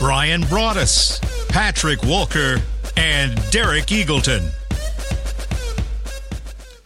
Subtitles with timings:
[0.00, 2.56] Brian Broaddus, Patrick Walker,
[2.96, 4.50] and Derek Eagleton.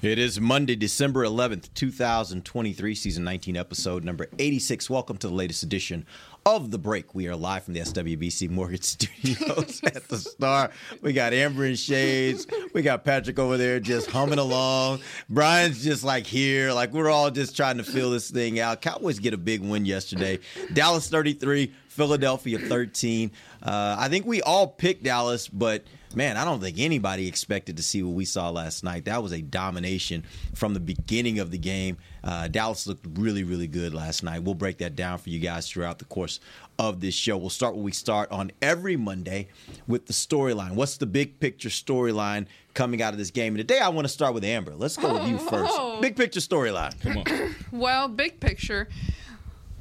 [0.03, 4.91] It is Monday, December 11th, 2023, season 19, episode number 86.
[4.91, 6.05] Welcome to the latest edition
[6.45, 7.15] of The Break.
[7.15, 10.73] We are live from the SWBC Mortgage Studios at the Star.
[11.01, 12.47] We got Amber in shades.
[12.75, 15.01] We got Patrick over there just humming along.
[15.31, 16.73] Brian's just like here.
[16.73, 18.83] Like we're all just trying to fill this thing out.
[18.83, 20.41] Cowboys get a big win yesterday.
[20.75, 23.30] Dallas 33, Philadelphia 13.
[23.62, 27.84] Uh, I think we all picked Dallas, but man, I don't think anybody expected to
[27.84, 29.05] see what we saw last night.
[29.05, 31.98] That was a domination from the beginning of the game.
[32.25, 34.42] Uh, Dallas looked really, really good last night.
[34.42, 36.41] We'll break that down for you guys throughout the course
[36.81, 37.37] of this show.
[37.37, 39.48] We'll start where we start on every Monday
[39.87, 40.72] with the storyline.
[40.72, 43.55] What's the big picture storyline coming out of this game?
[43.55, 44.75] And today I want to start with Amber.
[44.75, 45.72] Let's go with you first.
[45.72, 46.00] Oh.
[46.00, 47.00] Big picture storyline.
[47.00, 47.55] Come on.
[47.70, 48.89] Well, big picture,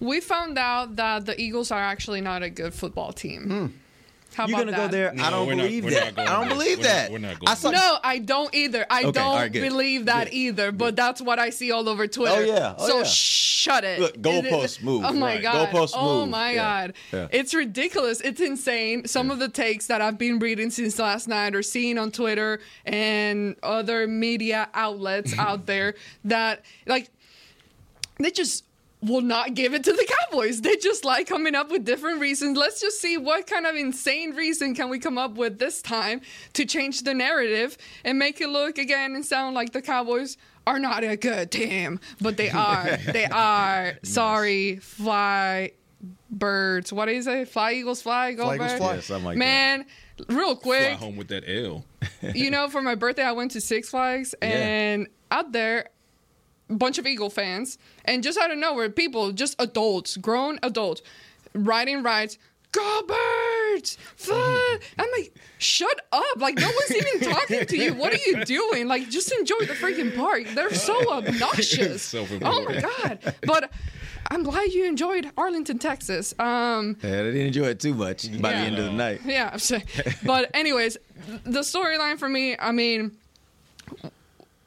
[0.04, 3.44] we found out that the Eagles are actually not a good football team.
[3.44, 3.66] Hmm.
[4.36, 5.14] How You're about gonna go there?
[5.14, 6.18] No, I don't we're not- believe that.
[6.18, 7.12] I don't believe We're not- that.
[7.12, 8.84] we're not going I saw, No, I don't either.
[8.90, 9.62] I Okay, don't all right, good.
[9.62, 10.34] believe that Good.
[10.34, 10.72] either.
[10.72, 12.36] But that's what I see all over oh, Twitter.
[12.38, 12.74] Oh, yeah.
[12.76, 13.04] Oh, so yeah.
[13.04, 14.00] shut it.
[14.00, 15.04] Look, goalpost move.
[15.06, 15.42] Oh my Right.
[15.44, 15.70] god.
[15.70, 16.30] Goalpost oh move.
[16.30, 16.56] my Yeah.
[16.88, 16.94] god.
[17.12, 17.28] Yeah.
[17.31, 18.22] It's ridiculous.
[18.22, 19.06] It's insane.
[19.06, 22.59] Some of the takes that I've been reading since last night or seeing on Twitter
[22.88, 25.94] and other media outlets out there
[26.26, 27.12] that like
[28.20, 28.64] they just
[29.04, 30.62] will not give it to the Cowboys.
[30.62, 32.58] They just like coming up with different reasons.
[32.58, 36.22] Let's just see what kind of insane reason can we come up with this time
[36.54, 40.80] to change the narrative and make it look again and sound like the Cowboys are
[40.80, 42.97] not a good team, but they are.
[43.12, 43.94] they are.
[44.03, 45.72] Sorry, fly
[46.30, 46.92] birds.
[46.92, 47.47] What is it?
[47.50, 48.78] Fly Eagles fly, go Fly Eagles bird.
[48.78, 48.94] fly.
[48.96, 49.86] Yeah, something like Man,
[50.30, 50.80] real quick.
[50.81, 51.86] Fly quick, home with that L.
[52.36, 54.47] you know, for my birthday, I went to Six Flags, Yeah.
[54.50, 55.90] and out there, a
[56.73, 61.01] bunch of Eagle fans, and just out of nowhere, people, just adults, grown adults,
[61.53, 62.38] riding rides.
[62.72, 64.00] Go birds!
[64.16, 64.78] Fly!
[64.97, 66.38] I'm like, shut up!
[66.38, 67.94] Like no one's even talking to you.
[67.94, 68.88] What are you doing?
[68.88, 70.45] Like, just enjoy the freaking park.
[70.56, 72.16] They're so obnoxious.
[72.16, 72.25] oh
[72.66, 73.35] my god!
[73.45, 73.69] But
[74.31, 76.33] I'm glad you enjoyed Arlington, Texas.
[76.39, 78.63] Um, Yeah, they didn't enjoy it too much by the Yeah.
[78.63, 79.22] end of the night.
[79.23, 79.56] yeah.
[80.25, 80.97] But anyways,
[81.44, 83.12] the storyline for me, I mean,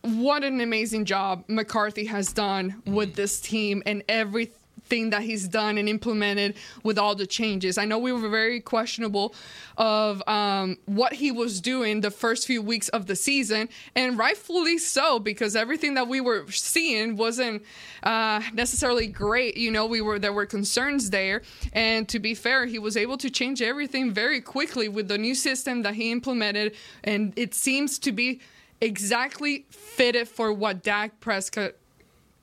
[0.06, 5.78] what an amazing job McCarthy has done with this team and everything that he's done
[5.78, 7.76] and implemented with all the changes.
[7.76, 9.34] I know we were very questionable
[9.76, 14.78] of um, what he was doing the first few weeks of the season, and rightfully
[14.78, 17.64] so because everything that we were seeing wasn't
[18.04, 19.56] uh, necessarily great.
[19.56, 23.18] You know, we were there were concerns there, and to be fair, he was able
[23.18, 27.98] to change everything very quickly with the new system that he implemented, and it seems
[27.98, 28.40] to be
[28.80, 31.74] exactly fitted for what Dak Prescott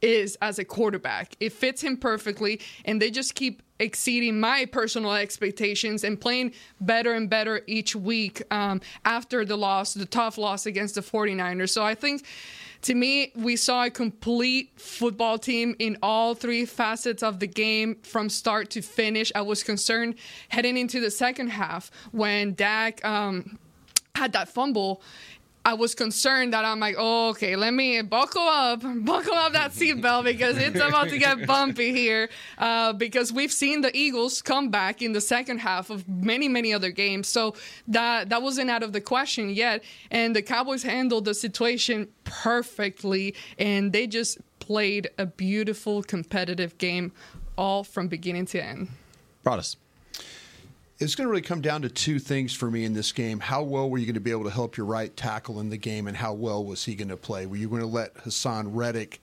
[0.01, 1.35] is as a quarterback.
[1.39, 7.13] It fits him perfectly, and they just keep exceeding my personal expectations and playing better
[7.13, 11.69] and better each week um, after the loss, the tough loss against the 49ers.
[11.69, 12.25] So I think.
[12.83, 17.95] To me, we saw a complete football team in all three facets of the game
[18.03, 19.31] from start to finish.
[19.33, 20.15] I was concerned
[20.49, 23.57] heading into the second half when Dak um,
[24.15, 25.01] had that fumble.
[25.65, 29.71] I was concerned that I'm like, oh, okay, let me buckle up, buckle up that
[29.71, 32.29] seatbelt because it's about to get bumpy here.
[32.57, 36.73] Uh, because we've seen the Eagles come back in the second half of many, many
[36.73, 37.55] other games, so
[37.87, 39.83] that that wasn't out of the question yet.
[40.11, 47.13] And the Cowboys handled the situation perfectly, and they just played a beautiful competitive game,
[47.57, 48.89] all from beginning to end.
[49.43, 49.77] Brought us.
[50.99, 53.39] It's going to really come down to two things for me in this game.
[53.39, 55.77] How well were you going to be able to help your right tackle in the
[55.77, 57.45] game, and how well was he going to play?
[57.45, 59.19] Were you going to let Haason Reddick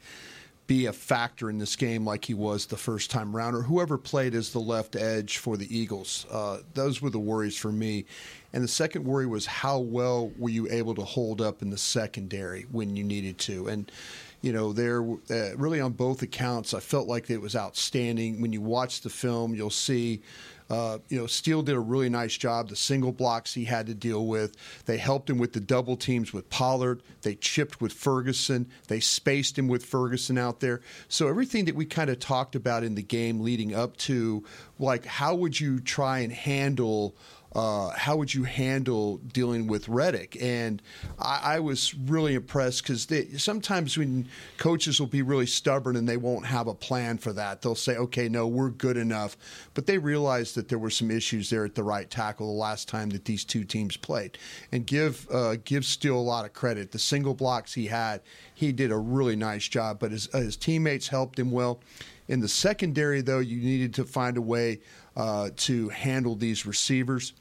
[0.67, 3.97] be a factor in this game like he was the first time round, or whoever
[3.97, 6.27] played as the left edge for the Eagles?
[6.31, 8.05] Uh, those were the worries for me.
[8.53, 11.79] And the second worry was how well were you able to hold up in the
[11.79, 13.69] secondary when you needed to?
[13.69, 13.91] And
[14.43, 18.41] you know, there uh, really on both accounts, I felt like it was outstanding.
[18.41, 20.23] When you watch the film, you'll see.
[20.71, 22.69] Uh, you know, Steele did a really nice job.
[22.69, 24.57] The single blocks he had to deal with,
[24.87, 27.03] they helped him with the double teams with Pollard.
[27.23, 28.71] They chipped with Ferguson.
[28.87, 30.81] They spaced him with Ferguson out there.
[31.09, 34.45] So everything that we kind of talked about in the game leading up to,
[34.79, 37.17] like, how would you try and handle
[37.55, 40.41] uh, how would you handle dealing with Reddick?
[40.41, 40.81] And
[41.19, 43.09] I, I was really impressed because
[43.43, 47.63] sometimes when coaches will be really stubborn and they won't have a plan for that,
[47.63, 49.37] they'll say, "Okay, no, we're good enough,"
[49.75, 52.89] but they realized that there were some issues there at the right tackle the last
[52.89, 54.39] time that these two teams played.
[54.71, 56.93] And give uh, give Steele a lot of credit.
[56.93, 58.21] The single blocks he had,
[58.55, 61.81] he did a really nice job, but his, his teammates helped him well.
[62.29, 64.83] In the secondary, though, you needed to find a way
[65.17, 67.33] uh, to handle these receivers.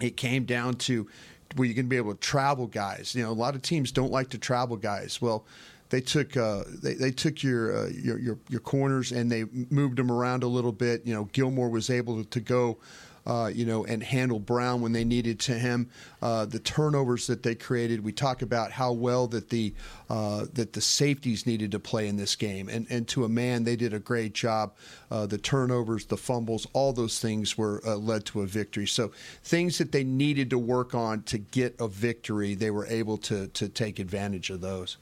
[0.00, 1.06] It came down to
[1.54, 3.14] where you're going to be able to travel guys.
[3.14, 5.22] You know, a lot of teams don't like to travel guys.
[5.22, 5.44] Well,
[5.88, 9.96] they took uh, they, they took your, uh, your, your your corners and they moved
[9.96, 11.06] them around a little bit.
[11.06, 12.78] You know, Gilmore was able to, to go
[13.26, 15.90] uh, you know, and handle Brown when they needed to him.
[16.22, 18.04] Uh, the turnovers that they created.
[18.04, 19.74] We talk about how well that the
[20.08, 23.64] uh, that the safeties needed to play in this game, and and to a man,
[23.64, 24.72] they did a great job.
[25.10, 28.86] Uh, the turnovers, the fumbles, all those things were uh, led to a victory.
[28.86, 29.12] So
[29.42, 33.48] things that they needed to work on to get a victory, they were able to
[33.48, 34.96] to take advantage of those.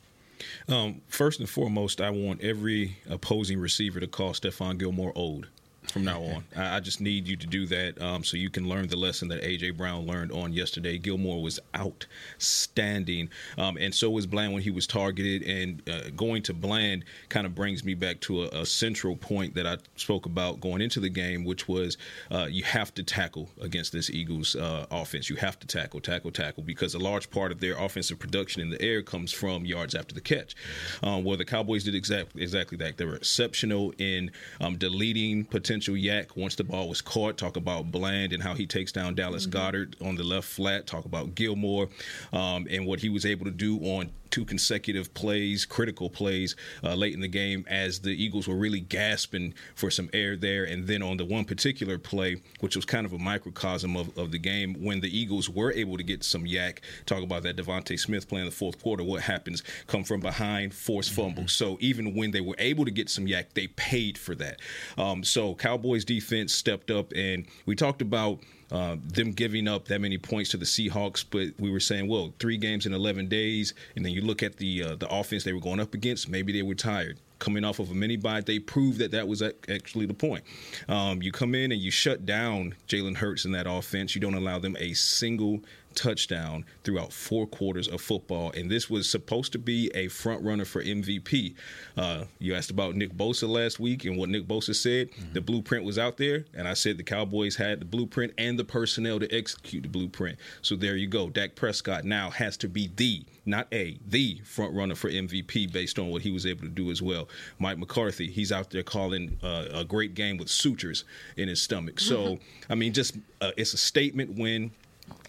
[0.69, 5.49] Um, first and foremost, I want every opposing receiver to call Stephon Gilmore old
[5.94, 6.44] from now on.
[6.56, 9.43] I, just need you to do that um, so you can learn the lesson that
[9.43, 10.99] AJ Brown learned on yesterday.
[10.99, 15.44] Gilmore was outstanding, um, and so was Bland when he was targeted.
[15.44, 19.55] And uh, going to Bland kind of brings me back to a, a, central point
[19.55, 21.96] that I spoke about going into the game, which was
[22.31, 25.31] uh, you have to tackle against this Eagles uh, offense.
[25.31, 28.70] You have to tackle, tackle, tackle, because a large part of their offensive production in
[28.70, 30.56] the air comes from yards after the catch.
[31.05, 32.96] Um, well, the Cowboys did exactly exactly that.
[32.96, 37.37] They were exceptional in um, deleting potential potential YAC once the ball was caught.
[37.37, 39.59] Talk about Bland and how he takes down Dallas mm-hmm.
[39.59, 40.87] Goedert on the left flat.
[40.87, 41.89] Talk about Gilmore
[42.33, 46.93] um, and what he was able to do on two consecutive plays, critical plays uh,
[46.93, 50.65] late in the game as the Eagles were really gasping for some air there.
[50.65, 54.33] And then on the one particular play, which was kind of a microcosm of, of
[54.33, 57.97] the game, when the Eagles were able to get some YAC, talk about that DeVonta
[57.97, 59.63] Smith play in the fourth quarter, what happens?
[59.87, 61.43] Come from behind, force fumble.
[61.43, 61.49] Mm-hmm.
[61.49, 64.59] So even when they were able to get some YAC, they paid for that.
[64.99, 68.38] Um, so Cowboys defense stepped up, and we talked about–
[68.71, 72.33] uh, them giving up that many points to the Seahawks, but we were saying, well,
[72.39, 75.53] three games in 11 days, and then you look at the uh, the offense they
[75.53, 76.29] were going up against.
[76.29, 78.41] Maybe they were tired coming off of a mini bye.
[78.41, 80.45] They proved that that was actually the point.
[80.89, 84.15] Um, you come in and you shut down Jalen Hurts in that offense.
[84.15, 85.61] You don't allow them a single
[85.95, 88.51] touchdown throughout four quarters of football.
[88.53, 91.55] And this was supposed to be a front runner for MVP.
[91.97, 95.11] Uh, you asked about Nick Bosa last week and what Nick Bosa said.
[95.11, 95.33] Mm-hmm.
[95.35, 96.45] The blueprint was out there.
[96.55, 100.39] And I said the Cowboys had the blueprint and the personnel to execute the blueprint.
[100.62, 101.29] So there you go.
[101.29, 105.99] Dak Prescott now has to be the, not a, the front runner for MVP based
[105.99, 107.29] on what he was able to do as well.
[107.59, 111.05] Mike McCarthy, he's out there calling uh, a great game with sutures
[111.37, 112.01] in his stomach.
[112.01, 112.73] So, mm-hmm.
[112.73, 114.71] I mean, just uh, it's a statement win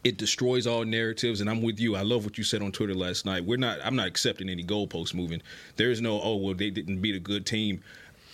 [0.06, 2.94] it destroys all narratives and i'm with you i love what you said on twitter
[2.94, 5.42] last night we're not i'm not accepting any goalposts moving
[5.76, 7.82] there's no oh well they didn't beat a good team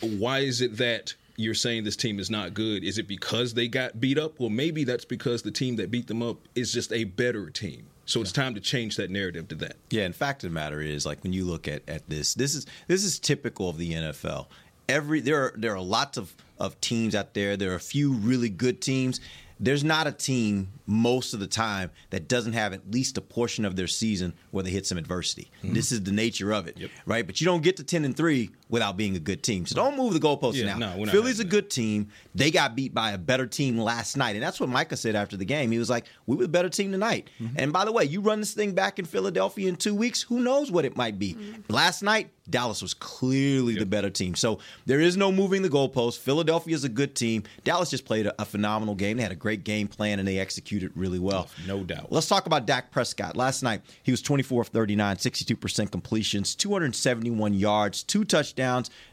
[0.02, 3.68] why is it that you're saying this team is not good is it because they
[3.68, 6.92] got beat up well maybe that's because the team that beat them up is just
[6.92, 9.78] a better team so it's time to change that narrative to that.
[9.90, 12.56] Yeah, and fact of the matter is, like when you look at, at this, this
[12.56, 14.48] is this is typical of the NFL.
[14.90, 17.56] Every there are there are lots of, of teams out there.
[17.56, 19.22] There are a few really good teams,
[19.62, 23.64] there's not a team most of the time that doesn't have at least a portion
[23.64, 25.52] of their season where they hit some adversity.
[25.64, 25.74] Mm-hmm.
[25.74, 26.90] This is the nature of it, yep.
[27.06, 27.26] right?
[27.26, 29.66] But you don't get to 10 and 3 without being a good team.
[29.66, 30.96] So don't move the goalposts yeah, now.
[30.96, 32.08] No, Philly's a good team.
[32.34, 34.36] They got beat by a better team last night.
[34.36, 35.72] And that's what Micah said after the game.
[35.72, 37.30] He was like, we were the better team tonight.
[37.40, 37.56] Mm-hmm.
[37.58, 40.40] And by the way, you run this thing back in Philadelphia in two weeks, who
[40.40, 41.34] knows what it might be.
[41.34, 41.74] Mm-hmm.
[41.74, 43.82] Last night, Dallas was clearly yep.
[43.82, 44.36] the better team.
[44.36, 46.18] So there is no moving the goalposts.
[46.18, 47.44] Philadelphia is a good team.
[47.64, 49.18] Dallas just played a, a phenomenal game.
[49.18, 51.50] They had a great game plan and they executed really well.
[51.68, 52.12] No doubt.
[52.12, 53.36] Let's talk about Dak Prescott.
[53.36, 58.61] Last night, he was 24 of 39, 62% completions, 271 yards, two touchdowns,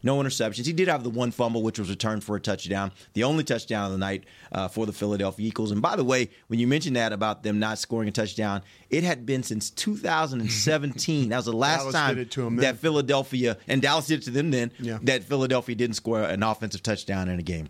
[0.03, 0.67] no interceptions.
[0.67, 3.87] He did have the one fumble, which was returned for a touchdown, the only touchdown
[3.87, 5.71] of the night uh, for the Philadelphia Eagles.
[5.71, 9.05] And by the way, when you mentioned that about them not scoring a touchdown, it
[9.05, 11.29] had been since 2017.
[11.29, 12.17] that was the last time
[12.57, 14.99] that Philadelphia, and Dallas did it to them then, yeah.
[15.03, 17.69] that Philadelphia didn't score an offensive touchdown in a game.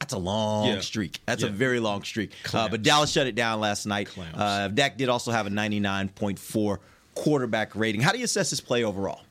[0.00, 0.80] That's a long yeah.
[0.80, 1.20] streak.
[1.24, 1.48] That's yeah.
[1.48, 2.32] a very long streak.
[2.52, 4.08] Uh, but Dallas shut it down last night.
[4.34, 6.78] Uh, Dak did also have a 99.4
[7.14, 8.00] quarterback rating.
[8.00, 9.22] How do you assess his play overall?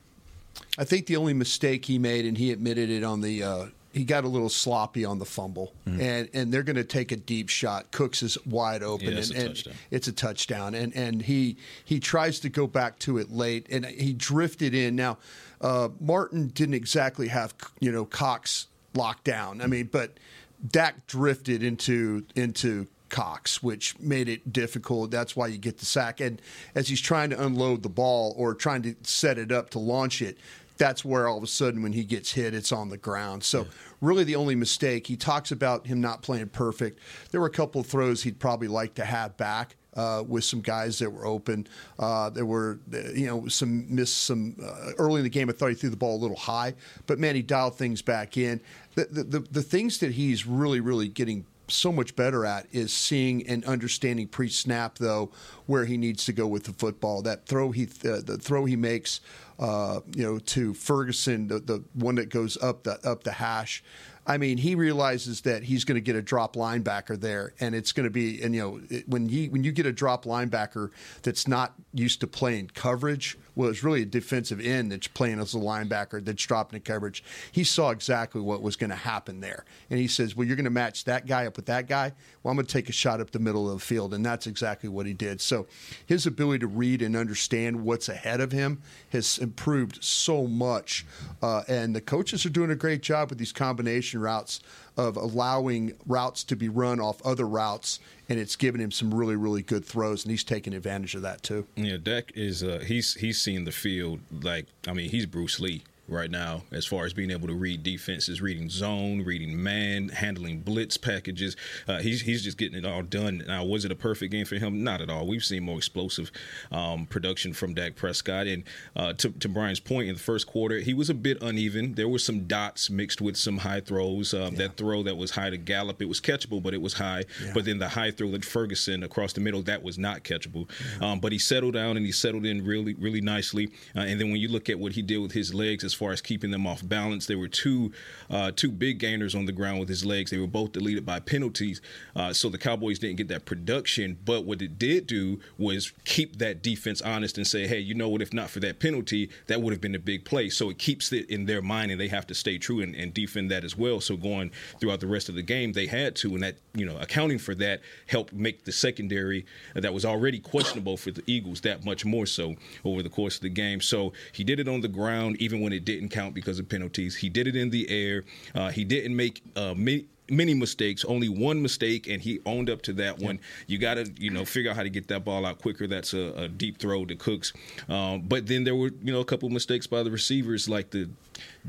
[0.76, 3.42] I think the only mistake he made, and he admitted it on the.
[3.42, 6.00] Uh, he got a little sloppy on the fumble, mm-hmm.
[6.00, 7.92] and and they're going to take a deep shot.
[7.92, 10.74] Cooks is wide open, yeah, and, a and it's a touchdown.
[10.74, 14.96] And and he he tries to go back to it late, and he drifted in.
[14.96, 15.18] Now,
[15.60, 19.60] uh, Martin didn't exactly have you know Cox locked down.
[19.60, 20.18] I mean, but
[20.66, 25.12] Dak drifted into into Cox, which made it difficult.
[25.12, 26.20] That's why you get the sack.
[26.20, 26.42] And
[26.74, 30.20] as he's trying to unload the ball or trying to set it up to launch
[30.20, 30.36] it,
[30.76, 33.44] that's where all of a sudden when he gets hit, it's on the ground.
[33.44, 33.66] So
[34.00, 35.06] really the only mistake.
[35.06, 37.00] He talks about him not playing perfect.
[37.30, 39.76] There were a couple of throws he'd probably like to have back.
[39.96, 41.64] Uh, with some guys that were open,
[42.00, 42.80] uh, there were
[43.14, 45.48] you know some missed some uh, early in the game.
[45.48, 46.74] I thought he threw the ball a little high,
[47.06, 48.60] but man, he dialed things back in.
[48.96, 52.92] The the, the, the things that he's really really getting so much better at is
[52.92, 55.30] seeing and understanding pre-snap though
[55.66, 57.22] where he needs to go with the football.
[57.22, 59.20] That throw he uh, the throw he makes,
[59.58, 63.82] uh, you know, to Ferguson, the, the one that goes up the up the hash.
[64.26, 67.92] I mean, he realizes that he's going to get a drop linebacker there, and it's
[67.92, 70.90] going to be, and you know, it, when he when you get a drop linebacker
[71.22, 75.54] that's not used to playing coverage, well, it's really a defensive end that's playing as
[75.54, 77.22] a linebacker that's dropping in coverage.
[77.52, 80.64] He saw exactly what was going to happen there, and he says, "Well, you're going
[80.64, 82.12] to match that guy up with that guy.
[82.42, 84.46] Well, I'm going to take a shot up the middle of the field," and that's
[84.46, 85.40] exactly what he did.
[85.40, 85.66] So,
[86.06, 91.06] his ability to read and understand what's ahead of him has improved so much,
[91.42, 94.60] uh, and the coaches are doing a great job with these combination routes
[94.96, 99.36] of allowing routes to be run off other routes, and it's given him some really,
[99.36, 101.66] really good throws, and he's taking advantage of that too.
[101.76, 105.82] Yeah, Dak is uh, he's he's seen the field like I mean he's Bruce Lee
[106.08, 110.60] right now as far as being able to read defenses, reading zone, reading man, handling
[110.60, 111.56] blitz packages.
[111.88, 113.42] Uh, he's he's just getting it all done.
[113.46, 114.84] Now, was it a perfect game for him?
[114.84, 115.26] Not at all.
[115.26, 116.30] We've seen more explosive
[116.70, 118.46] um, production from Dak Prescott.
[118.46, 118.64] And
[118.96, 121.94] uh, to, to Brian's point, in the first quarter, he was a bit uneven.
[121.94, 124.34] There were some dots mixed with some high throws.
[124.34, 124.64] Um, yeah.
[124.64, 127.24] That throw that was high to Gallup, it was catchable, but it was high.
[127.42, 127.52] Yeah.
[127.54, 130.68] But then the high throw that Ferguson across the middle, that was not catchable.
[131.00, 131.12] Yeah.
[131.12, 133.70] Um, but he settled down and he settled in really, really nicely.
[133.96, 136.12] Uh, and then when you look at what he did with his legs as far
[136.12, 137.92] as keeping them off balance, there were two
[138.30, 140.30] uh, two big gainers on the ground with his legs.
[140.30, 141.80] They were both deleted by penalties,
[142.16, 144.18] uh, so the Cowboys didn't get that production.
[144.24, 148.08] But what it did do was keep that defense honest and say, hey, you know
[148.08, 148.22] what?
[148.22, 150.48] If not for that penalty, that would have been a big play.
[150.48, 153.12] So it keeps it in their mind, and they have to stay true and, and
[153.14, 154.00] defend that as well.
[154.00, 156.96] So going throughout the rest of the game, they had to, and that you know
[156.98, 161.84] accounting for that helped make the secondary that was already questionable for the Eagles that
[161.84, 163.80] much more so over the course of the game.
[163.80, 167.16] So he did it on the ground, even when it didn't count because of penalties.
[167.16, 168.24] He did it in the air.
[168.54, 172.82] Uh, he didn't make uh, many many mistakes, only one mistake, and he owned up
[172.82, 173.38] to that one.
[173.66, 175.86] You got to, you know, figure out how to get that ball out quicker.
[175.86, 177.52] That's a, a deep throw to Cooks.
[177.88, 181.10] Um, but then there were, you know, a couple mistakes by the receivers, like the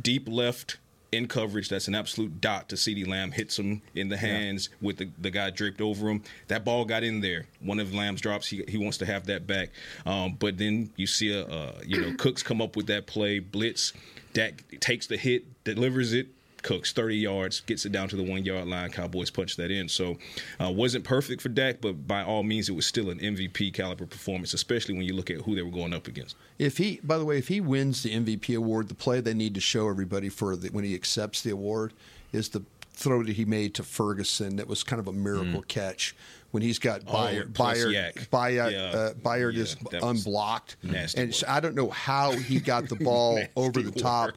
[0.01, 0.77] deep left
[1.11, 1.69] in coverage.
[1.69, 3.31] That's an absolute dot to CeeDee Lamb.
[3.31, 4.87] Hits him in the hands yeah.
[4.87, 6.23] with the, the guy draped over him.
[6.47, 7.45] That ball got in there.
[7.61, 8.47] One of Lamb's drops.
[8.47, 9.69] He, he wants to have that back.
[10.05, 13.39] Um, but then you see a, uh, you know, Cooks come up with that play,
[13.39, 13.93] blitz.
[14.33, 16.27] Dak takes the hit, delivers it,
[16.65, 18.89] Cooks 30 yards, gets it down to the one yard line.
[18.89, 19.87] Cowboys punch that in.
[19.87, 20.17] So,
[20.59, 24.07] uh, wasn't perfect for Dak, but by all means, it was still an MVP caliber
[24.07, 26.35] performance, especially when you look at who they were going up against.
[26.57, 29.53] If he, by the way, if he wins the MVP award, the play they need
[29.53, 31.93] to show everybody for the, when he accepts the award
[32.33, 32.63] is the
[32.95, 35.67] throw that he made to Ferguson that was kind of a miracle mm.
[35.67, 36.15] catch
[36.51, 39.29] when he's got oh, Byard, Byard, Byard, yeah.
[39.29, 40.77] uh, yeah, is unblocked,
[41.17, 44.31] and so I don't know how he got the ball over the top.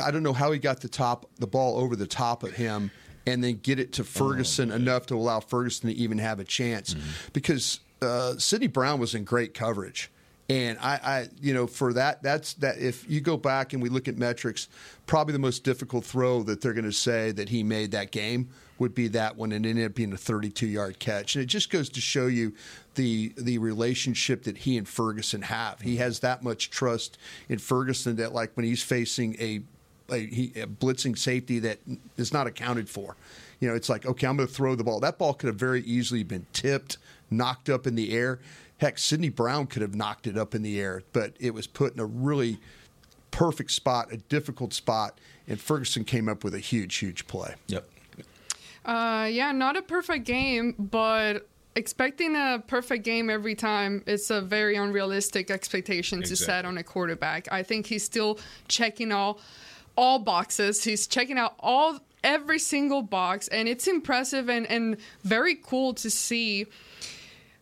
[0.00, 2.90] I don't know how he got the top the ball over the top of him
[3.26, 6.44] and then get it to Ferguson oh, enough to allow Ferguson to even have a
[6.44, 7.08] chance mm-hmm.
[7.32, 10.10] because uh, Sydney Brown was in great coverage.
[10.48, 12.78] And I, I, you know, for that, that's that.
[12.78, 14.66] If you go back and we look at metrics,
[15.06, 18.48] probably the most difficult throw that they're going to say that he made that game
[18.80, 21.36] would be that one, and it ended up being a 32-yard catch.
[21.36, 22.52] And it just goes to show you
[22.96, 25.82] the the relationship that he and Ferguson have.
[25.82, 27.16] He has that much trust
[27.48, 29.62] in Ferguson that, like, when he's facing a
[30.12, 31.78] a, he, a blitzing safety that
[32.16, 33.16] is not accounted for.
[33.60, 35.00] You know, it's like, okay, I'm going to throw the ball.
[35.00, 36.98] That ball could have very easily been tipped,
[37.30, 38.40] knocked up in the air.
[38.78, 41.92] Heck, Sydney Brown could have knocked it up in the air, but it was put
[41.94, 42.58] in a really
[43.30, 47.54] perfect spot, a difficult spot, and Ferguson came up with a huge, huge play.
[47.66, 47.88] Yep.
[48.84, 54.40] Uh, yeah, not a perfect game, but expecting a perfect game every time is a
[54.40, 56.36] very unrealistic expectation exactly.
[56.36, 57.52] to set on a quarterback.
[57.52, 58.38] I think he's still
[58.68, 59.40] checking all
[60.00, 60.82] all boxes.
[60.82, 66.08] He's checking out all every single box, and it's impressive and and very cool to
[66.08, 66.66] see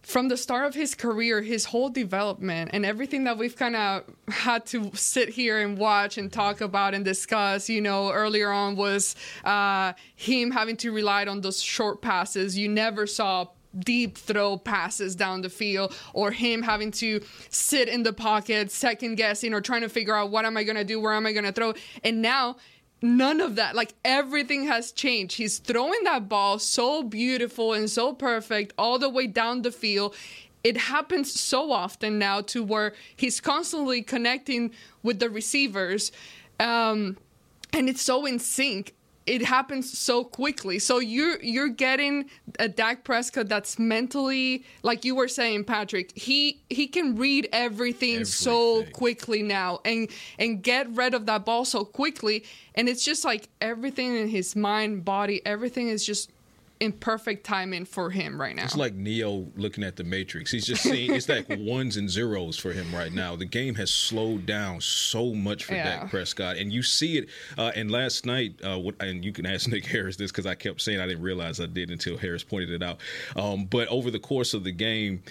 [0.03, 4.05] from the start of his career, his whole development and everything that we've kind of
[4.29, 8.75] had to sit here and watch and talk about and discuss, you know, earlier on
[8.75, 9.15] was
[9.45, 12.57] uh, him having to rely on those short passes.
[12.57, 13.49] You never saw
[13.81, 19.15] deep throw passes down the field or him having to sit in the pocket second
[19.17, 21.33] guessing or trying to figure out what am i going to do where am i
[21.33, 22.57] going to throw and now
[23.03, 23.75] none of that.
[23.75, 25.37] Like everything has changed.
[25.37, 30.15] He's throwing that ball so beautiful and so perfect all the way down the field.
[30.65, 36.11] It happens so often now to where he's constantly connecting with the receivers.
[36.59, 37.17] Um,
[37.73, 38.95] and it's so in sync
[39.29, 40.79] it happens so quickly.
[40.79, 46.17] So you're you're getting a Dak Prescott that's mentally, like you were saying, Patrick.
[46.17, 50.09] He he can read everything, so quickly now, and
[50.39, 52.45] and get rid of that ball so quickly.
[52.75, 56.31] And it's just like everything in his mind, body, everything is just
[56.81, 58.65] in perfect timing for him right now.
[58.65, 60.51] It's like Neo looking at the Matrix.
[60.51, 63.37] He's just seeing it's like ones and zeros for him right now.
[63.37, 66.01] The game has slowed down so much for Yeah.
[66.01, 67.29] Dak Prescott, and you see it.
[67.57, 70.55] Uh, and last night, uh, what, and you can ask Nick Harris this because I
[70.55, 72.99] kept saying I didn't realize I did until Harris pointed it out.
[73.37, 75.23] Um, but over the course of the game.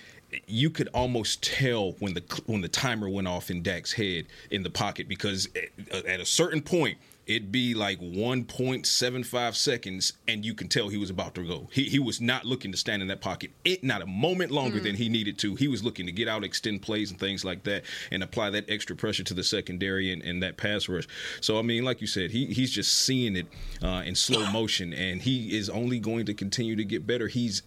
[0.46, 4.62] You could almost tell when the when the timer went off in Dak's head in
[4.62, 5.48] the pocket because
[5.90, 6.98] at, at a certain point
[7.28, 11.68] it'd be like 1.75 seconds and you can tell he was about to go.
[11.72, 13.52] He, he was not looking to stand in that pocket.
[13.66, 15.56] It not a moment longer than he needed to.
[15.56, 18.70] He was looking to get out extend plays and things like that and apply that
[18.70, 21.08] extra pressure to the secondary and, and that pass rush.
[21.42, 23.48] So i mean like you said he, he's just seeing it
[23.84, 27.28] uh, in slow motion and he is only going to continue to get better.
[27.28, 27.62] He's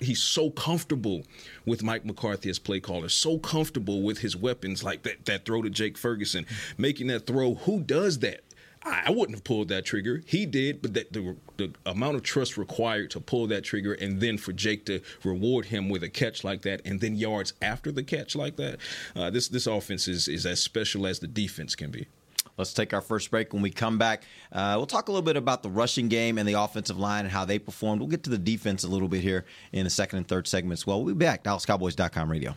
[0.00, 1.22] he's so comfortable
[1.64, 5.62] with Mike McCarthy as play caller, so comfortable with his weapons like that that throw
[5.62, 7.54] to Jake Ferguson, making that throw.
[7.54, 8.40] Who does that?
[8.84, 10.22] I wouldn't have pulled that trigger.
[10.26, 14.20] He did, but that the the amount of trust required to pull that trigger and
[14.20, 17.90] then for Jake to reward him with a catch like that and then yards after
[17.90, 18.78] the catch like that.
[19.16, 22.06] Uh, this this offense is is as special as the defense can be.
[22.56, 23.52] Let's take our first break.
[23.52, 26.48] When we come back, uh, we'll talk a little bit about the rushing game and
[26.48, 28.00] the offensive line and how they performed.
[28.00, 30.84] We'll get to the defense a little bit here in the second and third segments.
[30.84, 31.44] Well, we'll be back.
[31.44, 32.56] DallasCowboys.com radio.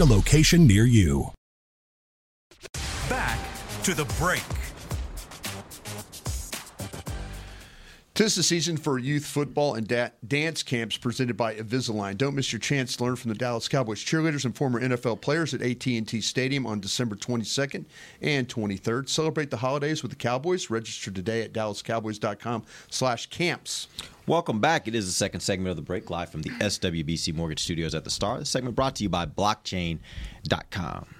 [0.00, 1.30] a location near you.
[3.08, 3.38] Back
[3.82, 4.42] to the break.
[8.14, 12.16] Tis the season for youth football and da- dance camps presented by Invisalign.
[12.16, 15.52] Don't miss your chance to learn from the Dallas Cowboys cheerleaders and former NFL players
[15.52, 17.86] at AT&T Stadium on December 22nd
[18.22, 19.08] and 23rd.
[19.08, 20.70] Celebrate the holidays with the Cowboys.
[20.70, 23.88] Register today at dallascowboys.com/camps.
[24.26, 24.88] Welcome back.
[24.88, 28.04] It is the second segment of the break live from the SWBC Mortgage Studios at
[28.04, 28.38] the Star.
[28.38, 31.13] The segment brought to you by blockchain.com.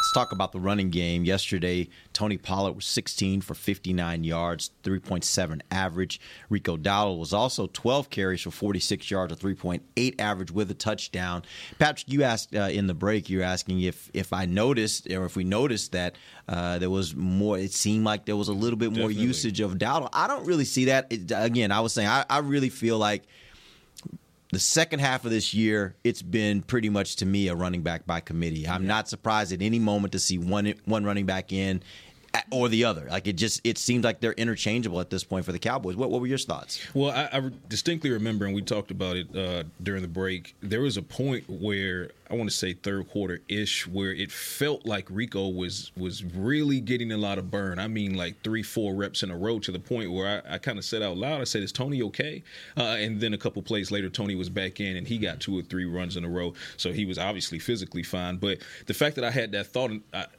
[0.00, 1.26] Let's talk about the running game.
[1.26, 6.18] Yesterday, Tony Pollard was 16 for 59 yards, 3.7 average.
[6.48, 11.42] Rico Dowdle was also 12 carries for 46 yards, a 3.8 average with a touchdown.
[11.78, 15.36] Patrick, you asked uh, in the break, you're asking if if I noticed or if
[15.36, 16.16] we noticed that
[16.48, 17.58] uh, there was more.
[17.58, 19.26] It seemed like there was a little bit more Definitely.
[19.26, 20.08] usage of Dowdle.
[20.14, 21.08] I don't really see that.
[21.12, 23.24] It, again, I was saying I, I really feel like
[24.52, 28.06] the second half of this year, it's been pretty much to me a running back
[28.06, 28.66] by committee.
[28.66, 31.82] I'm not surprised at any moment to see one one running back in.
[32.52, 33.06] or the other.
[33.10, 35.96] Like it just it seems like they're interchangeable at this point for the Cowboys.
[35.96, 36.80] What what were your thoughts?
[36.94, 40.54] Well, I, I distinctly remember, and we talked about it uh, during the break.
[40.60, 44.86] There was a point where I want to say third quarter ish, where it felt
[44.86, 47.78] like Rico was was really getting a lot of burn.
[47.78, 50.58] I mean, like three, four reps in a row to the point where I, I
[50.58, 52.42] kind of said out loud, I said, "Is Tony okay?"
[52.76, 55.58] Uh, and then a couple plays later, Tony was back in, and he got two
[55.58, 58.36] or three runs in a row, so he was obviously physically fine.
[58.36, 59.90] But the fact that I had that thought,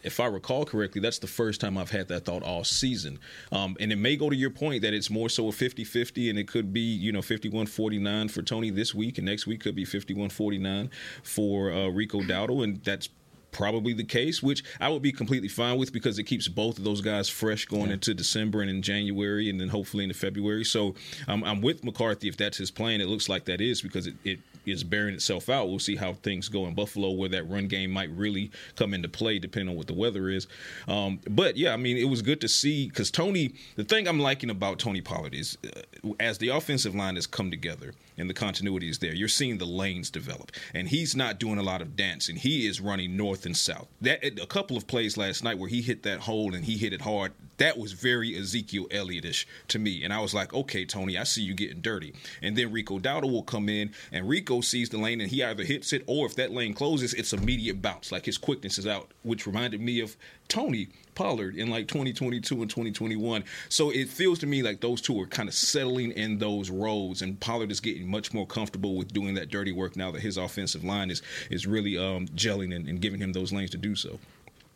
[0.03, 3.19] if I recall correctly, that's the first time I've had that thought all season.
[3.51, 6.39] Um, and it may go to your point that it's more so a 50-50, and
[6.39, 9.85] it could be you know 51-49 for Tony this week, and next week could be
[9.85, 10.89] 51-49
[11.23, 13.09] for uh, Rico Dowdle, and that's
[13.51, 16.83] probably the case, which I would be completely fine with because it keeps both of
[16.83, 17.93] those guys fresh going yeah.
[17.93, 20.63] into December and in January and then hopefully into February.
[20.63, 20.95] So
[21.27, 23.01] um, I'm with McCarthy if that's his plan.
[23.01, 25.69] It looks like that is because it, it is bearing itself out.
[25.69, 29.09] We'll see how things go in Buffalo, where that run game might really come into
[29.09, 30.47] play, depending on what the weather is.
[30.87, 33.53] Um, but yeah, I mean, it was good to see because Tony.
[33.75, 37.49] The thing I'm liking about Tony Pollard is, uh, as the offensive line has come
[37.49, 41.57] together and the continuity is there, you're seeing the lanes develop, and he's not doing
[41.57, 42.35] a lot of dancing.
[42.35, 43.87] He is running north and south.
[43.99, 46.93] That a couple of plays last night where he hit that hole and he hit
[46.93, 47.33] it hard.
[47.57, 51.41] That was very Ezekiel Elliotish to me, and I was like, okay, Tony, I see
[51.41, 52.13] you getting dirty.
[52.41, 55.63] And then Rico Dowdle will come in, and Rico sees the lane and he either
[55.63, 58.11] hits it or if that lane closes, it's immediate bounce.
[58.11, 60.15] Like his quickness is out, which reminded me of
[60.51, 63.45] Tony Pollard in like 2022 and 2021.
[63.69, 67.21] So it feels to me like those two are kind of settling in those roles,
[67.21, 70.35] and Pollard is getting much more comfortable with doing that dirty work now that his
[70.35, 73.95] offensive line is is really um, gelling and, and giving him those lanes to do
[73.95, 74.19] so.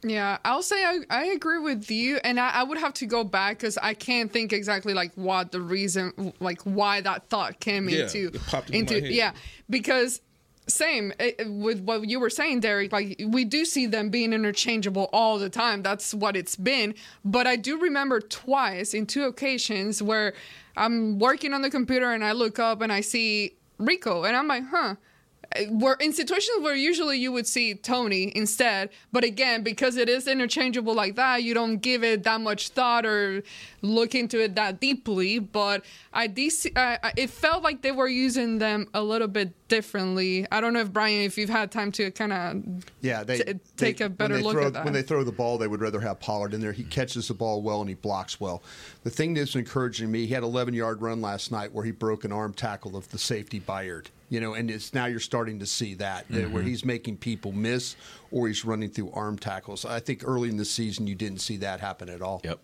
[0.01, 3.25] Yeah, I'll say I, I agree with you, and I, I would have to go
[3.25, 7.89] back because I can't think exactly like what the reason, like why that thought came
[7.89, 8.31] yeah, into
[8.71, 9.33] into, into yeah,
[9.69, 10.21] because
[10.67, 12.91] same it, eh, with what you were saying, Derek.
[12.91, 15.81] Like we do see them being interchangeable all the time.
[15.81, 16.95] That's what it's been.
[17.23, 20.33] But I do remember twice in two occasions where
[20.77, 24.47] I'm working on the computer and I look up and I see Rico, and I'm
[24.47, 24.95] like, huh
[25.69, 30.27] where in situations where usually you would see Tony instead, but again, because it is
[30.27, 33.43] interchangeable like that, you don't give it that much thought or
[33.81, 35.39] look into it that deeply.
[35.39, 40.45] But I DC, uh, it felt like they were using them a little bit differently.
[40.51, 43.53] I don't know if Brian, if you've had time to kind of yeah, they t-
[43.77, 44.85] take they, a better look throw, at that.
[44.85, 46.71] When they throw the ball, they would rather have Pollard in there.
[46.71, 48.63] He catches the ball well and he blocks well.
[49.03, 51.91] The thing that's encouraging me, he had an 11 yard run last night where he
[51.91, 54.07] broke an arm tackle of the safety Byard.
[54.29, 56.51] You know, and it's now you're starting to see that mm-hmm.
[56.51, 57.95] where he's making people miss
[58.31, 59.85] or he's running through arm tackles.
[59.85, 62.41] I think early in the season you didn't see that happen at all.
[62.43, 62.59] Yep.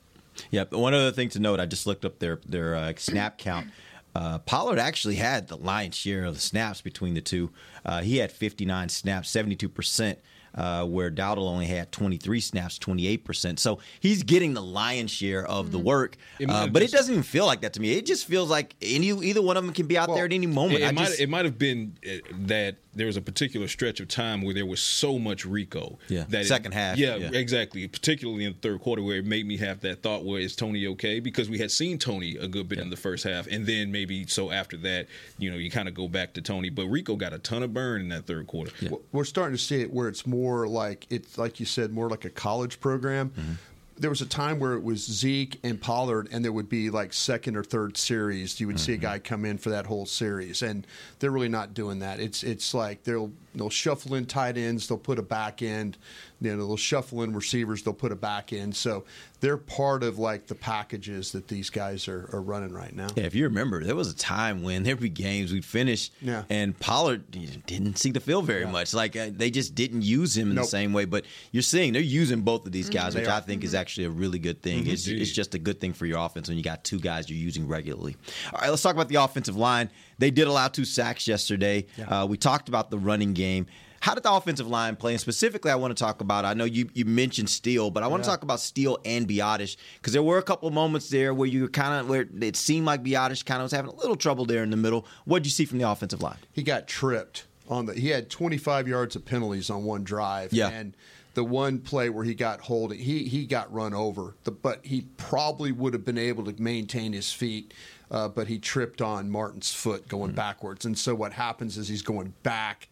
[0.49, 0.71] Yep.
[0.73, 3.67] One other thing to note, I just looked up their their uh, snap count.
[4.13, 7.49] Uh, Pollard actually had the lion's share of the snaps between the two.
[7.85, 10.19] Uh, he had 59 snaps, 72 percent
[10.55, 13.59] uh, where Dowdle only had 23 snaps, 28%.
[13.59, 15.71] So he's getting the lion's share of mm-hmm.
[15.73, 16.17] the work.
[16.47, 17.93] Uh, but just, it doesn't even feel like that to me.
[17.93, 20.33] It just feels like any either one of them can be out well, there at
[20.33, 20.81] any moment.
[20.81, 24.07] It, it might, it might have been uh, that there was a particular stretch of
[24.07, 25.97] time where there was so much Rico.
[26.09, 26.25] Yeah.
[26.29, 26.97] That second it, half.
[26.97, 27.87] Yeah, yeah, exactly.
[27.87, 30.87] Particularly in the third quarter, where it made me have that thought: where is Tony
[30.87, 31.19] okay?
[31.19, 32.85] Because we had seen Tony a good bit yeah.
[32.85, 35.93] in the first half, and then maybe so after that, you know, you kind of
[35.93, 36.69] go back to Tony.
[36.69, 38.71] But Rico got a ton of burn in that third quarter.
[38.81, 38.91] Yeah.
[39.11, 42.25] We're starting to see it where it's more like it's like you said, more like
[42.25, 43.29] a college program.
[43.29, 43.53] Mm-hmm
[44.01, 47.13] there was a time where it was Zeke and Pollard, and there would be like
[47.13, 48.59] second or third series.
[48.59, 48.83] You would mm-hmm.
[48.83, 49.03] see a mm-hmm.
[49.03, 50.87] guy come in for that whole series, and
[51.19, 52.19] they're really not doing that.
[52.19, 55.97] It's it's like they'll they'll shuffle in tight ends, they'll put a back end,
[56.39, 58.75] you know, they'll shuffle in receivers, they'll put a back end.
[58.75, 59.05] So
[59.39, 63.07] they're part of like the packages that these guys are, are running right now.
[63.15, 66.43] Yeah, if you remember, there was a time when there'd be games we'd finish, yeah.
[66.49, 68.71] and Pollard didn't see the field very yeah.
[68.71, 68.93] much.
[68.93, 70.65] Like uh, they just didn't use him in nope.
[70.65, 71.05] the same way.
[71.05, 72.97] But you're seeing they're using both of these mm-hmm.
[72.97, 73.21] guys, mm-hmm.
[73.21, 73.67] which I think mm-hmm.
[73.67, 74.83] is actually a really good thing.
[74.83, 74.91] Mm-hmm.
[74.91, 77.37] It's, it's just a good thing for your offense when you got two guys you're
[77.37, 78.15] using regularly.
[78.53, 79.89] All right, let's talk about the offensive line.
[80.21, 81.87] They did allow two sacks yesterday.
[81.97, 82.05] Yeah.
[82.21, 83.65] Uh, we talked about the running game.
[84.01, 85.13] How did the offensive line play?
[85.13, 86.45] And specifically, I want to talk about.
[86.45, 88.25] I know you you mentioned Steele, but I want yeah.
[88.25, 91.47] to talk about Steele and Biadasz because there were a couple of moments there where
[91.47, 94.45] you kind of where it seemed like Biadasz kind of was having a little trouble
[94.45, 95.07] there in the middle.
[95.25, 96.37] What did you see from the offensive line?
[96.51, 97.93] He got tripped on the.
[97.93, 100.53] He had 25 yards of penalties on one drive.
[100.53, 100.69] Yeah.
[100.69, 100.95] And
[101.33, 104.35] the one play where he got hold, he he got run over.
[104.43, 107.73] The, but he probably would have been able to maintain his feet.
[108.11, 110.35] Uh, but he tripped on Martin's foot going mm-hmm.
[110.35, 110.85] backwards.
[110.85, 112.89] And so what happens is he's going back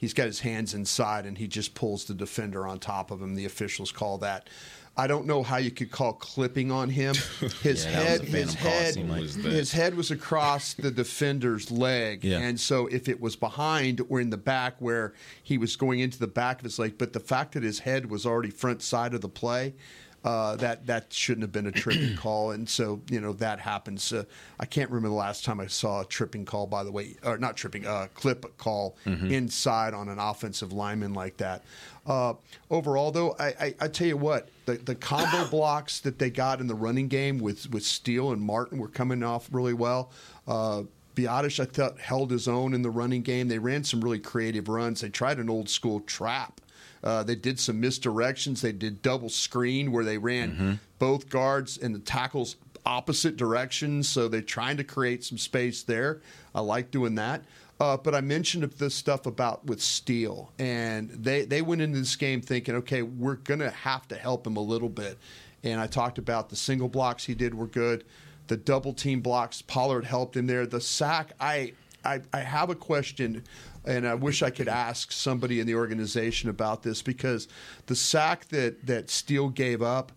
[0.00, 3.34] he's got his hands inside and he just pulls the defender on top of him.
[3.34, 4.48] The officials call that.
[4.96, 7.14] I don't know how you could call clipping on him.
[7.62, 12.38] His yeah, head, his head, like his head was across the defender's leg, yeah.
[12.38, 16.18] and so if it was behind or in the back where he was going into
[16.18, 19.14] the back of his leg, but the fact that his head was already front side
[19.14, 19.74] of the play,
[20.22, 24.12] Uh, that that shouldn't have been a tripping call, and so you know that happens.
[24.12, 24.24] Uh,
[24.58, 26.66] I can't remember the last time I saw a tripping call.
[26.66, 29.30] By the way, or not tripping, uh, clip call Mhm.
[29.32, 31.64] inside on an offensive lineman like that.
[32.06, 32.34] Uh,
[32.70, 36.60] overall, though, I, I, I tell you what, the, the combo blocks that they got
[36.60, 40.10] in the running game with with Steele and Martin were coming off really well.
[40.46, 40.82] Uh,
[41.16, 43.48] Biadasz, I thought, held his own in the running game.
[43.48, 45.00] They ran some really creative runs.
[45.00, 46.60] They tried an old school trap.
[47.02, 48.60] Uh, they did some misdirections.
[48.60, 54.08] They did double screen where they ran both guards and the tackles opposite directions.
[54.08, 56.20] So they're trying to create some space there.
[56.54, 57.42] I like doing that.
[57.78, 62.14] Uh, but I mentioned this stuff about with Steele, and they, they went into this
[62.14, 65.16] game thinking, okay, we're going to have to help him a little bit.
[65.64, 68.04] And I talked about the single blocks he did were good.
[68.48, 70.66] The double team blocks, Pollard helped him there.
[70.66, 71.72] The sack, I,
[72.04, 73.44] I, I have a question,
[73.84, 77.48] and I wish I could ask somebody in the organization about this because
[77.86, 80.12] the sack that, that Steele gave up,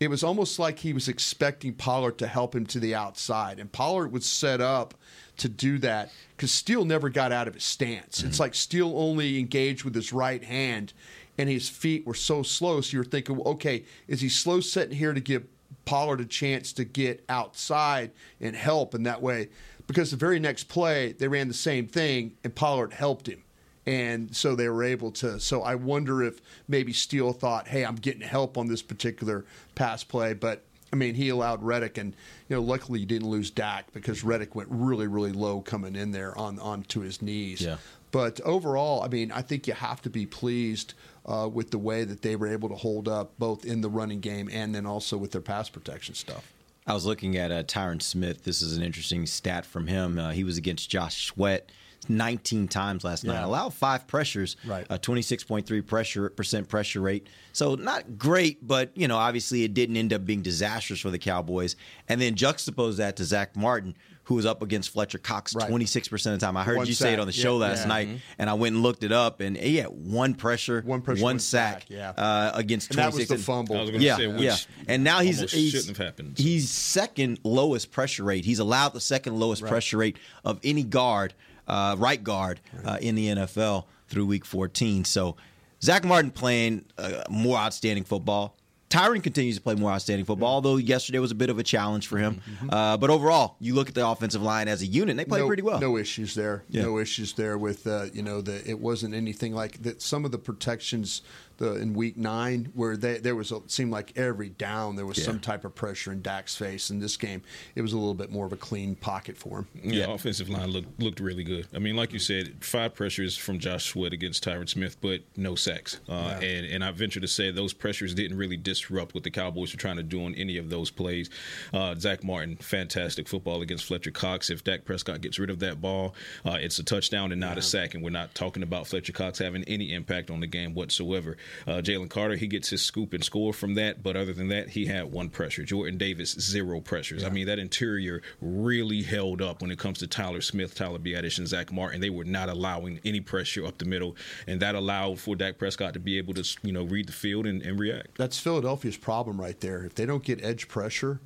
[0.00, 3.58] it was almost like he was expecting Pollard to help him to the outside.
[3.58, 4.94] And Pollard was set up
[5.38, 8.22] to do that because Steele never got out of his stance.
[8.22, 8.42] It's mm-hmm.
[8.42, 10.92] like Steele only engaged with his right hand,
[11.38, 12.80] and his feet were so slow.
[12.80, 15.46] So you're thinking, well, okay, is he slow sitting here to give
[15.84, 19.48] Pollard a chance to get outside and help in that way?
[19.86, 23.42] Because the very next play, they ran the same thing, and Pollard helped him.
[23.86, 25.38] And so they were able to.
[25.38, 29.44] So I wonder if maybe Steele thought, hey, I'm getting help on this particular
[29.76, 30.34] pass play.
[30.34, 32.14] But I mean, he allowed Reddick, and
[32.48, 36.10] you know, luckily he didn't lose Dak because Reddick went really, really low coming in
[36.10, 37.60] there on onto his knees.
[37.60, 37.76] Yeah.
[38.10, 40.94] But overall, I mean, I think you have to be pleased
[41.26, 44.20] uh, with the way that they were able to hold up both in the running
[44.20, 46.52] game and then also with their pass protection stuff.
[46.86, 48.44] I was looking at uh, Tyron Smith.
[48.44, 50.18] This is an interesting stat from him.
[50.18, 51.70] Uh, he was against Josh Sweat
[52.08, 53.42] 19 times last night.
[53.42, 54.86] Allowed five pressures, Right.
[54.88, 57.26] a 26.3 pressure percent pressure rate.
[57.52, 61.18] So not great, but you know, obviously it didn't end up being disastrous for the
[61.18, 61.74] Cowboys.
[62.08, 65.68] And then juxtapose that to Zach Martin, who was up against Fletcher Cox Right.
[65.68, 66.56] 26 percent of the time.
[66.56, 67.68] I heard One you say it on the show Yeah.
[67.68, 67.86] last Yeah.
[67.88, 68.20] night, Mhm.
[68.38, 71.34] and I went and looked it up, and he had one pressure, One pressure, one
[71.34, 72.10] one sack, sack, yeah.
[72.10, 73.76] uh, against And that was the fumble.
[73.76, 74.56] I was gonna yeah, say, yeah.
[74.88, 76.38] And now he's, he's shouldn't have happened.
[76.38, 78.44] He's second lowest pressure rate.
[78.44, 79.70] He's allowed the second lowest Right.
[79.70, 81.34] pressure rate of any guard,
[81.68, 85.04] uh, right guard uh, in the NFL through Week 14.
[85.04, 85.36] So
[85.82, 88.56] Zach Martin playing uh, more outstanding football.
[88.88, 92.06] Tyron continues to play more outstanding football, although yesterday was a bit of a challenge
[92.06, 92.40] for him.
[92.70, 95.40] Uh, but overall, you look at the offensive line as a unit, and they play
[95.40, 95.80] no, pretty well.
[95.80, 96.64] No issues there.
[96.68, 96.82] Yeah.
[96.82, 100.02] No issues there with uh, you know the it wasn't anything like that.
[100.02, 101.22] Some of the protections
[101.58, 105.18] the in week nine where they, there was a, seemed like every down there was
[105.18, 105.24] Yeah.
[105.24, 106.90] some type of pressure in Dak's face.
[106.90, 107.42] In this game,
[107.74, 109.66] it was a little bit more of a clean pocket for him.
[109.92, 111.66] Yeah, offensive line looked looked really good.
[111.74, 115.54] I mean, like you said, five pressures from Josh Sweat against Tyron Smith, but no
[115.54, 116.00] sacks.
[116.08, 116.46] Uh, Yeah.
[116.46, 119.78] And and I venture to say those pressures didn't really disrupt what the Cowboys were
[119.78, 121.30] trying to do on any of those plays.
[121.72, 124.50] Uh, Zach Martin, fantastic football against Fletcher Cox.
[124.50, 126.14] If Dak Prescott gets rid of that ball,
[126.44, 127.94] uh, it's a touchdown and not a sack.
[127.94, 131.36] And we're not talking about Fletcher Cox having any impact on the game whatsoever.
[131.66, 134.70] Uh, Jalen Carter, he gets his scoop and score from that, but other than that,
[134.70, 135.62] he had one pressure.
[135.64, 137.24] Jordan Davis, zero pressures.
[137.24, 141.38] I mean, that interior really held up when it comes to Tyler Smith, Tyler Biadasz,
[141.38, 142.00] and Zach Martin.
[142.00, 145.94] They were not allowing any pressure up the middle, and that allowed for Dak Prescott
[145.94, 148.18] to be able to, you know, read the field and, and react.
[148.18, 149.84] That's Philadelphia's problem right there.
[149.84, 151.20] If they don't get edge pressure,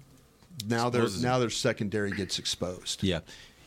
[0.66, 3.02] now their now their secondary gets exposed.
[3.02, 3.20] Yeah.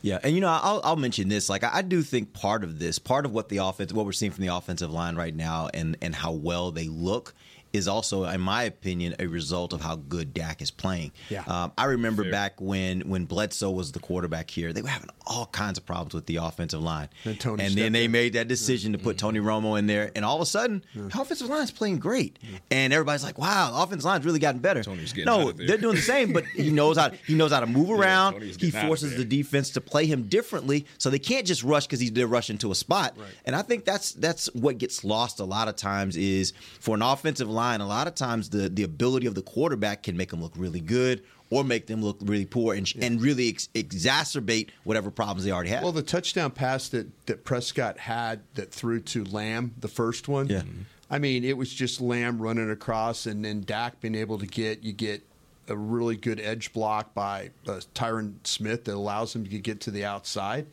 [0.04, 1.48] Yeah, and you know, I'll, I'll mention this.
[1.48, 4.12] Like, I, I do think part of this, part of what the offense, what we're
[4.12, 7.34] seeing from the offensive line right now, and and how well they look,
[7.74, 11.12] is also, in my opinion, a result of how good Dak is playing.
[11.30, 11.44] Yeah.
[11.48, 12.32] Um, I remember Fair.
[12.32, 16.14] back when when Bledsoe was the quarterback here, they were having all kinds of problems
[16.14, 18.12] with the offensive line, Then Tony and then they in.
[18.12, 21.20] made that decision to put Tony Romo in there, and all of a sudden, the
[21.20, 22.38] offensive line's playing great,
[22.70, 25.58] and everybody's like, "Wow, the offensive line's really gotten better." Tony's getting no, out of
[25.58, 25.68] there.
[25.68, 28.34] they're doing the same, but he knows how he knows how to move around.
[28.34, 31.48] Tony's he getting out of forces the defense to play him differently, so they can't
[31.48, 33.18] just rush because he's they're rushing to a spot.
[33.46, 37.02] And I think that's that's what gets lost a lot of times is for an
[37.02, 37.63] offensive line.
[37.72, 40.82] A lot of times the the ability of the quarterback can make them look really
[40.82, 45.52] good or make them look really poor and and really ex- exacerbate whatever problems they
[45.52, 45.84] already have.
[45.84, 50.48] Well, the touchdown pass that, that Prescott had that threw to Lamb, the first one.
[50.48, 50.64] Yeah.
[51.10, 54.84] I mean, it was just Lamb running across, and then Dak being able to get
[54.84, 55.22] you get
[55.68, 59.92] a really good edge block by uh, Tyron Smith that allows him to get to
[59.92, 60.66] the outside.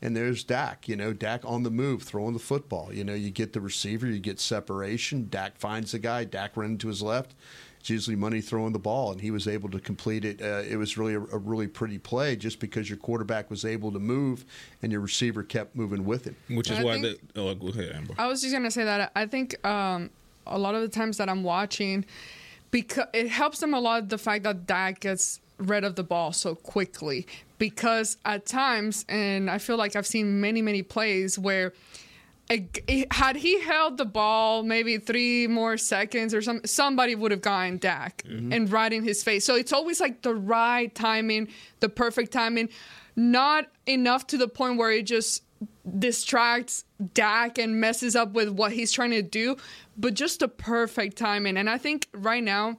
[0.00, 2.92] And there's Dak, you know, Dak on the move, throwing the football.
[2.92, 5.28] You know, you get the receiver, you get separation.
[5.28, 7.34] Dak finds the guy, Dak running to his left.
[7.80, 10.42] It's usually money throwing the ball, and he was able to complete it.
[10.42, 13.92] Uh, it was really a, a really pretty play just because your quarterback was able
[13.92, 14.44] to move
[14.82, 16.36] and your receiver kept moving with him.
[16.48, 17.40] Which is I why think- the.
[17.40, 18.14] Oh, go ahead, Amber.
[18.18, 20.10] I was just gonna say that I think um,
[20.46, 22.04] a lot of the times that I'm watching,
[22.70, 26.32] because it helps them a lot the fact that Dak gets rid of the ball
[26.32, 27.26] so quickly.
[27.58, 31.72] Because at times, and I feel like I've seen many, many plays where
[32.48, 37.30] it, it- had he held the ball maybe three more seconds or some somebody would
[37.30, 38.52] have gotten Dak mm-hmm.
[38.52, 39.44] and right in his face.
[39.44, 41.48] So it's always like the right timing,
[41.80, 42.68] the perfect timing,
[43.16, 45.42] not enough to the point where it just
[45.98, 49.56] distracts Dak and messes up with what he's trying to do,
[49.96, 51.56] but just the perfect timing.
[51.56, 52.78] And I think right now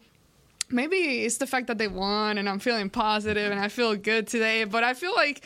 [0.72, 4.28] maybe it's the fact that they won and I'm feeling positive and I feel good
[4.28, 5.46] today, but I feel like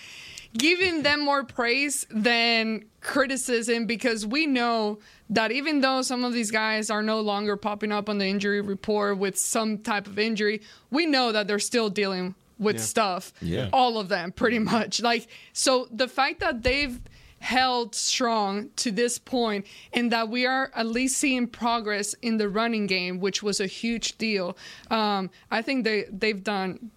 [0.57, 6.51] giving them more praise than criticism because we know that even though some of these
[6.51, 10.61] guys are no longer popping up on the injury report with some type of injury,
[10.91, 12.81] we know that they're still dealing with Yeah.
[12.81, 13.33] stuff.
[13.41, 13.69] Yeah.
[13.73, 15.01] All of them, pretty much.
[15.01, 16.99] Like, so the fact that they've
[17.43, 22.47] held strong to this point and that we are at least seeing progress in the
[22.47, 24.55] running game, which was a huge deal.
[24.89, 26.89] Um, I think they, they've done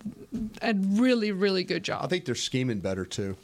[0.62, 2.04] a really, really good job.
[2.04, 3.36] I think they're scheming better too.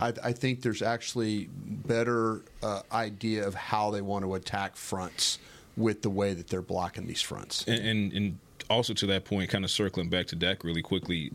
[0.00, 5.38] I, I think there's actually better uh, idea of how they want to attack fronts
[5.76, 7.64] with the way that they're blocking these fronts.
[7.66, 8.38] And, and and
[8.70, 11.32] also to that point, kind of circling back to Dak really quickly,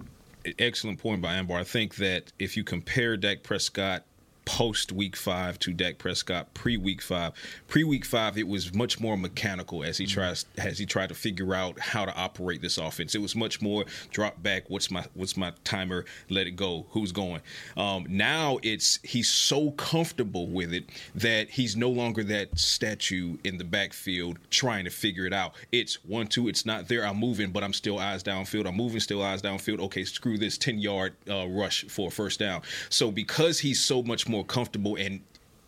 [0.57, 1.59] excellent point by Ambar.
[1.59, 4.03] I think that if you compare Dak Prescott
[4.49, 7.33] post week five to Dak Prescott pre week five,
[7.67, 11.15] pre week five it was much more mechanical as he tries as he tried to
[11.15, 13.13] figure out how to operate this offense.
[13.13, 14.67] It was much more drop back.
[14.67, 16.03] What's my what's my timer?
[16.29, 16.87] Let it go.
[16.89, 17.41] Who's going?
[17.77, 23.59] Um, now it's he's so comfortable with it that he's no longer that statue in
[23.59, 25.53] the backfield trying to figure it out.
[25.71, 26.47] It's one two.
[26.47, 27.05] It's not there.
[27.05, 28.67] I'm moving, but I'm still eyes downfield.
[28.67, 29.79] I'm moving, still eyes downfield.
[29.79, 32.63] Okay, screw this ten yard uh, rush for a first down.
[32.89, 35.21] So because he's so much more comfortable and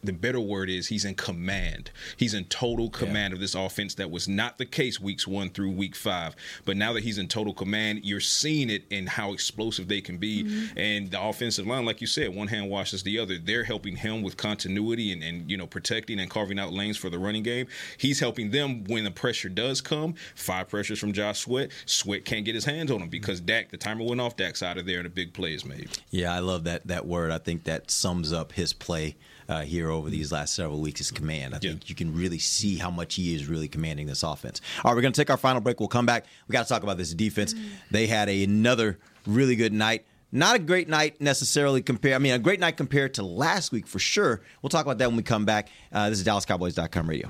[0.03, 1.91] the better word is he's in command.
[2.17, 3.95] He's in total command of this offense.
[3.95, 6.35] That was not the case weeks one through week five.
[6.65, 10.17] But now that he's in total command, you're seeing it in how explosive they can
[10.17, 10.43] be.
[10.43, 10.77] Mm-hmm.
[10.77, 13.37] And the offensive line, like you said, one hand washes the other.
[13.37, 17.09] They're helping him with continuity and, and you know protecting and carving out lanes for
[17.09, 17.67] the running game.
[17.97, 20.15] He's helping them when the pressure does come.
[20.35, 21.71] Five pressures from Josh Sweat.
[21.85, 24.35] Sweat can't get his hands on him because Dak, the timer went off.
[24.35, 25.89] Dak's out of there and a big play is made.
[26.09, 27.31] Yeah, I love that that word.
[27.31, 29.15] I think that sums up his play
[29.49, 30.99] uh, here over these last several weeks.
[30.99, 31.56] His command.
[31.56, 34.62] I think you can really see how much he is really commanding this offense.
[34.84, 35.80] All right, we're going to take our final break.
[35.80, 36.25] We'll come back.
[36.47, 37.56] We got to talk about this defense.
[37.89, 40.06] They had a, another really good night.
[40.32, 42.15] Not a great night necessarily compared.
[42.15, 44.41] I mean, a great night compared to last week for sure.
[44.62, 45.69] We'll talk about that when we come back.
[45.91, 47.30] Uh, this is DallasCowboys.com radio.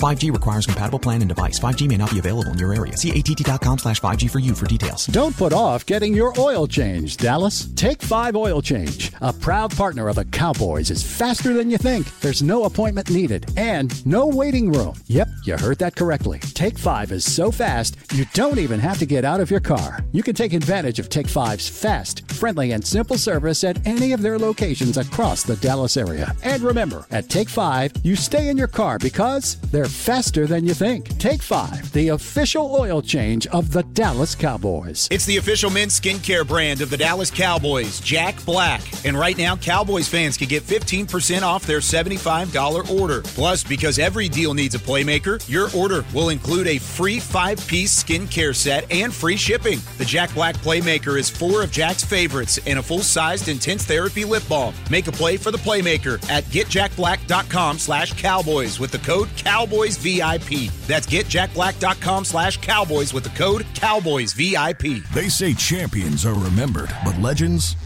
[0.00, 1.58] 5G requires compatible plan and device.
[1.58, 2.96] 5G may not be available in your area.
[2.96, 5.06] See att.com slash 5G for you for details.
[5.06, 7.66] Don't put off getting your oil change, Dallas.
[7.74, 12.06] Take 5 Oil Change, a proud partner of the Cowboys, is faster than you think.
[12.20, 14.94] There's no appointment needed and no waiting room.
[15.06, 16.38] Yep, you heard that correctly.
[16.40, 20.04] Take 5 is so fast, you don't even have to get out of your car.
[20.12, 24.22] You can take advantage of Take 5's fast, friendly, and simple service at any of
[24.22, 26.34] their locations across the Dallas area.
[26.42, 30.74] And remember, at Take 5, you stay in your car because they're faster than you
[30.74, 31.18] think.
[31.18, 35.08] Take 5, the official oil change of the Dallas Cowboys.
[35.10, 38.82] It's the official men's skincare brand of the Dallas Cowboys, Jack Black.
[39.06, 43.22] And right now, Cowboys fans can get 15% off their $75 order.
[43.22, 48.04] Plus, because every deal needs a playmaker, your order will include a free five piece
[48.04, 49.80] skincare set and free shipping.
[49.96, 52.25] The Jack Black Playmaker is four of Jack's favorites
[52.66, 54.74] and a full sized intense therapy lip balm.
[54.90, 60.70] Make a play for the Playmaker at getjackblack.com slash cowboys with the code Cowboys VIP.
[60.86, 65.04] That's getjackblack.com slash cowboys with the code Cowboys VIP.
[65.14, 67.76] They say champions are remembered, but legends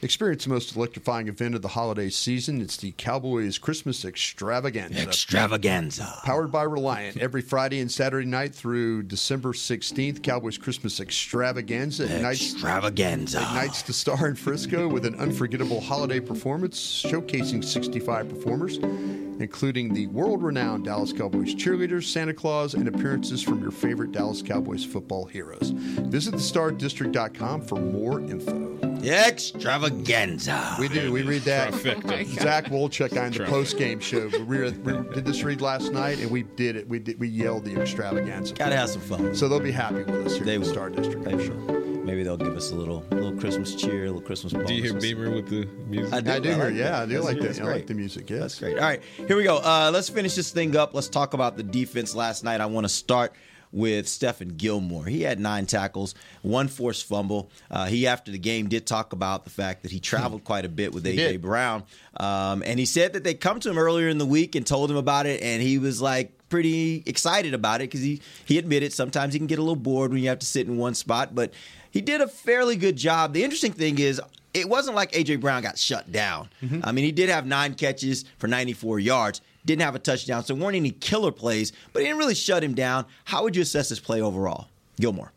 [0.00, 2.60] Experience the most electrifying event of the holiday season.
[2.60, 5.02] It's the Cowboys Christmas Extravaganza.
[5.02, 6.20] Extravaganza.
[6.22, 7.16] Powered by Reliant.
[7.16, 13.38] Every Friday and Saturday night through December 16th, Cowboys Christmas Extravaganza ignites, Extravaganza.
[13.38, 20.06] ignites the star in Frisco with an unforgettable holiday performance showcasing 65 performers, including the
[20.08, 25.24] world renowned Dallas Cowboys cheerleaders, Santa Claus, and appearances from your favorite Dallas Cowboys football
[25.24, 25.70] heroes.
[25.70, 28.87] Visit thestardistrict.com for more info.
[29.04, 30.76] Extravaganza.
[30.78, 31.12] We do.
[31.12, 31.72] We read that.
[31.72, 32.02] Trifecta.
[32.04, 33.46] Oh my Zach Wolchuk on the Trifecta.
[33.48, 34.28] post game show.
[34.46, 36.88] We, read, we did this read last night, and we did it.
[36.88, 37.18] We did.
[37.20, 38.54] We yelled the extravaganza.
[38.54, 39.34] Gotta have some fun.
[39.34, 40.72] So they'll be happy with us here They in the will.
[40.74, 41.24] Star District.
[41.24, 41.78] They will.
[42.04, 44.68] Maybe they'll give us a little little Christmas cheer, a little Christmas bonus.
[44.68, 46.14] Do you hear Beamer with the music?
[46.14, 46.30] I do.
[46.32, 46.64] I do hear.
[46.64, 46.94] like Yeah, that.
[47.02, 47.64] I do That's- like that's that.
[47.64, 47.86] I like great.
[47.88, 48.30] the music.
[48.30, 48.40] Yes.
[48.40, 48.78] That's great.
[48.78, 49.58] All right, here we go.
[49.58, 50.94] Uh, let's finish this thing up.
[50.94, 52.60] Let's talk about the defense last night.
[52.62, 53.34] I want to start
[53.72, 55.04] with Stephon Gilmore.
[55.04, 57.50] He had nine tackles, one forced fumble.
[57.70, 60.68] Uh, he, after the game, did talk about the fact that he traveled quite a
[60.68, 61.36] bit with A.J.
[61.38, 61.84] Brown.
[62.16, 64.90] Um, and he said that they come to him earlier in the week and told
[64.90, 68.92] him about it, and he was like pretty excited about it because he, he admitted
[68.92, 71.34] sometimes he can get a little bored when you have to sit in one spot,
[71.34, 71.52] but
[71.90, 73.32] he did a fairly good job.
[73.34, 74.20] The interesting thing is,
[74.54, 76.48] it wasn't like AJ Brown got shut down.
[76.82, 80.54] I mean, he did have nine catches for 94 yards, didn't have a touchdown, so
[80.54, 83.04] weren't any killer plays, but he didn't really shut him down.
[83.24, 85.32] How would you assess his play overall, Gilmore?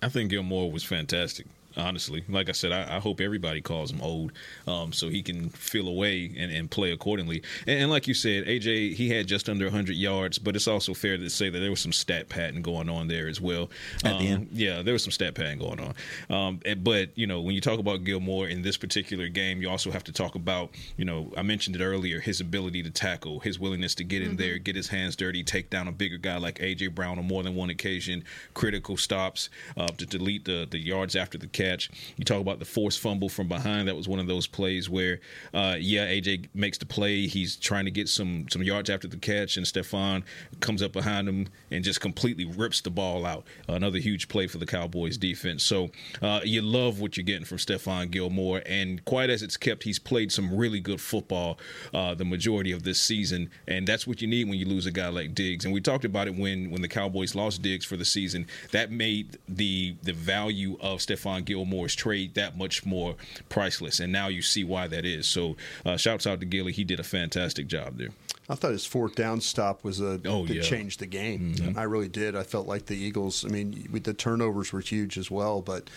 [0.00, 1.46] I think Gilmore was fantastic.
[1.78, 4.32] Honestly, like I said, I, I hope everybody calls him old,
[4.66, 7.42] um, so he can feel away and, and play accordingly.
[7.66, 10.92] And, and like you said, AJ, he had just under 100 yards, but it's also
[10.92, 13.70] fair to say that there was some stat pattern going on there as well.
[14.04, 14.48] At the Um, end.
[14.52, 15.94] yeah, there was some stat pattern going on.
[16.30, 19.68] Um, and- but you know, when you talk about Gilmore in this particular game, you
[19.70, 23.40] also have to talk about, you know, I mentioned it earlier, his ability to tackle,
[23.40, 26.38] his willingness to get in there, get his hands dirty, take down a bigger guy
[26.38, 28.24] like AJ Brown on more than one occasion,
[28.54, 31.67] critical stops uh, to delete the the yards after the catch.
[32.16, 33.88] You talk about the forced fumble from behind.
[33.88, 35.20] That was one of those plays where,
[35.54, 37.26] uh, yeah, AJ makes the play.
[37.26, 40.22] He's trying to get some some yards after the catch, and Stephon
[40.60, 43.44] comes up behind him and just completely rips the ball out.
[43.68, 45.62] Another huge play for the Cowboys defense.
[45.62, 45.90] So
[46.22, 49.98] uh, you love what you're getting from Stephon Gilmore, and quite as it's kept, he's
[49.98, 51.58] played some really good football
[51.94, 54.90] uh, the majority of this season, and that's what you need when you lose a
[54.90, 55.64] guy like Diggs.
[55.64, 58.46] And we talked about it when when the Cowboys lost Diggs for the season.
[58.72, 63.14] That made the the value of Stephon Gilmore's trade that much more
[63.48, 65.26] priceless, and now you see why that is.
[65.26, 68.10] So uh, shouts out to Gilly, he did a fantastic job there.
[68.48, 70.62] I thought his fourth down stop was a Oh, that yeah.
[70.62, 71.54] changed the game.
[71.76, 72.34] I really did.
[72.34, 73.44] I felt like the Eagles.
[73.44, 75.90] I mean, the turnovers were huge as well, but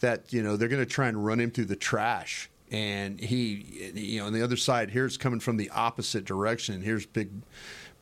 [0.00, 2.50] that you know they're going to try and run him through the trash.
[2.70, 6.82] And he, you know, on the other side, here's coming from the opposite direction.
[6.82, 7.30] Here's big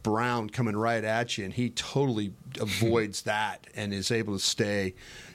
[0.03, 4.95] Brown coming right at you, and he totally avoids that and is able to stay,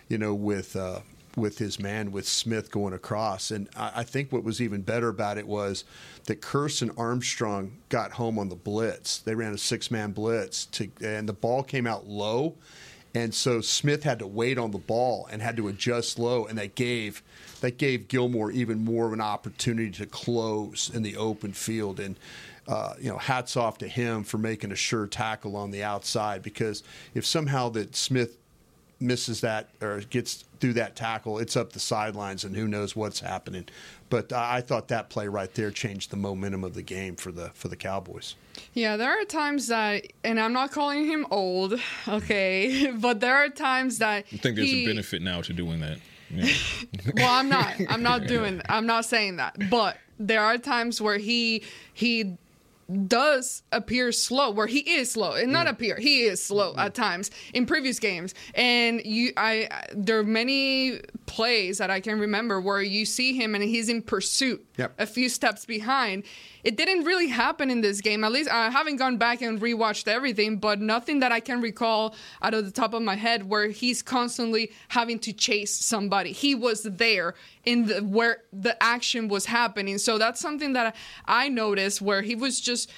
[0.09, 0.99] you know, with uh,
[1.39, 3.51] with his man with Smith going across.
[3.51, 5.83] And I, I think what was even better about it was
[6.25, 6.43] that
[6.81, 9.19] and Armstrong got home on the blitz.
[9.19, 12.55] They ran a six man blitz to, and the ball came out low.
[13.15, 16.59] And so Smith had to wait on the ball and had to adjust low, and
[16.59, 17.23] that gave
[17.61, 21.99] that gave Gilmore even more of an opportunity to close in the open field.
[21.99, 22.17] And
[22.67, 26.43] uh, you know, hats off to him for making a sure tackle on the outside
[26.43, 26.83] because
[27.15, 28.37] if somehow that Smith
[28.99, 33.19] misses that or gets through that tackle, it's up the sidelines, and who knows what's
[33.19, 33.65] happening.
[34.09, 37.31] But I I thought that play right there changed the momentum of the game for
[37.31, 38.35] the for the Cowboys.
[38.73, 43.49] Yeah, there are times that, and I'm not calling him old, okay, but there are
[43.49, 45.99] times that I think there's he, a benefit now to doing that.
[46.29, 46.53] Yeah.
[47.15, 47.75] well, I'm not.
[47.89, 48.61] I'm not doing.
[48.69, 49.69] I'm not saying that.
[49.69, 52.37] But there are times where he he
[53.07, 55.71] does appear slow, where he is slow, and not mm.
[55.71, 55.97] appear.
[55.97, 56.79] He is slow mm-hmm.
[56.79, 62.19] at times in previous games, and you, I, there are many plays that I can
[62.19, 64.95] remember where you see him and he's in pursuit, Yep.
[64.97, 66.23] a few steps behind.
[66.63, 68.23] It didn't really happen in this game.
[68.23, 72.15] At least I haven't gone back and rewatched everything, but nothing that I can recall
[72.41, 76.31] out of the top of my head where he's constantly having to chase somebody.
[76.31, 77.35] He was there
[77.65, 79.97] in the where the action was happening.
[79.97, 80.95] So that's something that
[81.25, 82.89] I noticed where he was just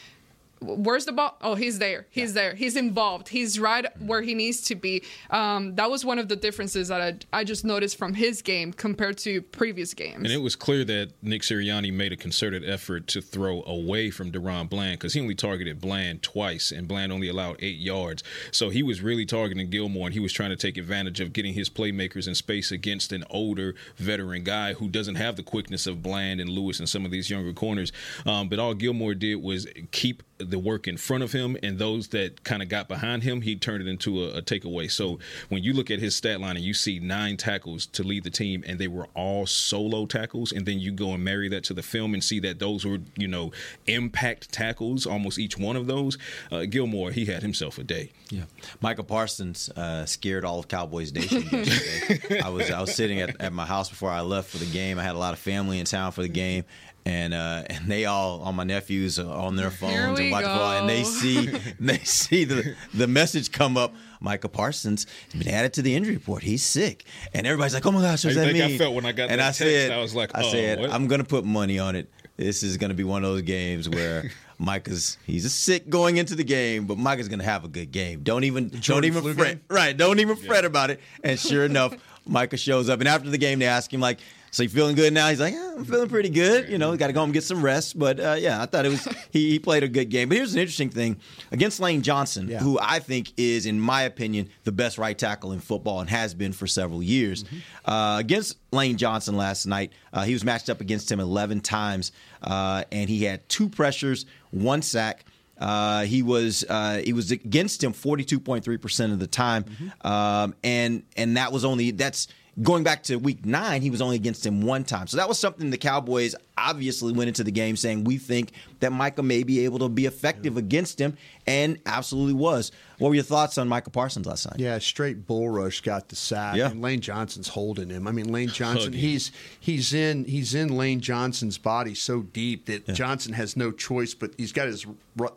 [0.62, 1.38] Where's the ball?
[1.41, 2.05] Oh, he's there.
[2.12, 2.53] He's there.
[2.53, 3.30] He's involved.
[3.30, 5.03] He's right where he needs to be.
[5.32, 7.01] Um, that was one of the differences that
[7.34, 10.18] I, I just noticed from his game compared to previous games.
[10.18, 14.32] And it was clear that Nick Sirianni made a concerted effort to throw away from
[14.32, 18.24] DaRon Bland because he only targeted Bland twice, and Bland only allowed eight yards.
[18.51, 21.55] So he was really targeting Gilmore, and he was trying to take advantage of getting
[21.55, 26.03] his playmakers in space against an older veteran guy who doesn't have the quickness of
[26.03, 27.91] Bland and Lewis and some of these younger corners.
[28.28, 32.10] Um, but all Gilmore did was keep the work in front of him, and those
[32.10, 34.89] that kind of got behind him, he turned it into a, a takeaway.
[34.89, 35.20] So
[35.50, 38.30] when you look at his stat line and you see nine tackles to lead the
[38.30, 41.74] team, and they were all solo tackles, and then you go and marry that to
[41.74, 43.52] the film and see that those were you know
[43.88, 46.18] impact tackles, almost each one of those.
[46.52, 48.12] Uh, Gilmore, he had himself a day.
[48.30, 48.44] Yeah,
[48.82, 52.42] Micah Parsons uh, scared all of Cowboys Nation yesterday.
[52.44, 55.00] I was I was sitting at, at my house before I left for the game.
[55.00, 56.64] I had a lot of family in town for the game,
[57.06, 60.54] and uh, and they all all my nephews are on their phones and watching go.
[60.54, 61.47] football, and they see
[61.80, 63.93] they see the the message come up.
[64.20, 66.43] Micah Parsons has been added to the injury report.
[66.43, 68.78] He's sick, and everybody's like, "Oh my gosh, what does I that think I mean?"
[68.78, 70.80] felt when I got and that I text, said, I was like, "I "Oh, said
[70.80, 72.12] what?" I'm going to put money on it.
[72.38, 74.30] This is going to be one of those games where."
[74.62, 78.22] Micah's he's sick going into the game, but Micah's gonna have a good game.
[78.22, 79.58] Don't even don't even flu fret.
[79.68, 80.99] Right, don't even fret about it.
[81.24, 81.95] And sure enough,
[82.28, 82.99] Micah shows up.
[82.99, 84.20] And after the game, they ask him like,
[84.52, 86.70] "So you feeling good now?" He's like, yeah, "I'm feeling pretty good.
[86.70, 88.86] You know, got to go home and get some rest." But uh, yeah, I thought
[88.86, 90.30] it was he, he played a good game.
[90.30, 91.18] But here's an interesting thing
[91.52, 95.60] against Lane Johnson, who I think is, in my opinion, the best right tackle in
[95.60, 97.43] football and has been for several years.
[97.86, 102.12] Uh, against Lane Johnson last night, uh, he was matched up against him 11 times,
[102.43, 105.26] uh, and he had two pressures, one sack.
[105.58, 109.66] Uh, he was uh, he was against him 42.3 percent of the time,
[110.02, 112.28] um, and and that was only that's
[112.62, 113.82] going back to week nine.
[113.82, 117.28] He was only against him one time, so that was something the Cowboys obviously went
[117.28, 120.99] into the game saying we think that Micah may be able to be effective against
[120.99, 122.72] him, and absolutely was.
[122.97, 124.60] What were your thoughts on Micah Parsons last night?
[124.60, 126.56] Yeah, straight bull rush got the sack.
[126.56, 126.70] Yeah.
[126.70, 128.08] And Lane Johnson's holding him.
[128.08, 128.99] I mean, Lane Johnson, Hugging.
[128.99, 134.14] he's he's in he's in Lane Johnson's body so deep that Johnson has no choice,
[134.14, 134.86] but he's got his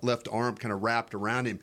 [0.02, 1.60] left arm kind of wrapped around him.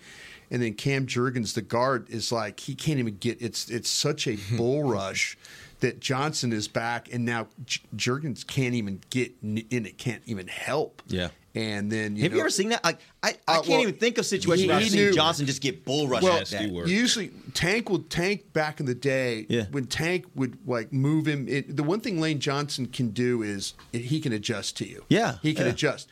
[0.52, 3.42] And then Cam Jurgens, the guard, is like he can't even get.
[3.42, 5.38] It's it's such a bull rush
[5.80, 9.64] that Johnson is back, and now J- Jurgens can't even get in.
[9.86, 11.02] It can't even help.
[11.08, 11.30] Yeah.
[11.54, 12.82] And then you Have know, you ever seen that?
[12.84, 15.14] Like I, I Uh, can't well, even think of situations he- where I've seen knew-
[15.14, 19.46] Johnson just get bull rushed well, like usually Tank would Tank back in the day.
[19.50, 19.66] Yeah.
[19.72, 23.74] When Tank would like move him, it, the one thing Lane Johnson can do is
[23.92, 25.04] he can adjust to you.
[25.10, 25.72] Yeah, he can yeah.
[25.74, 26.08] adjust.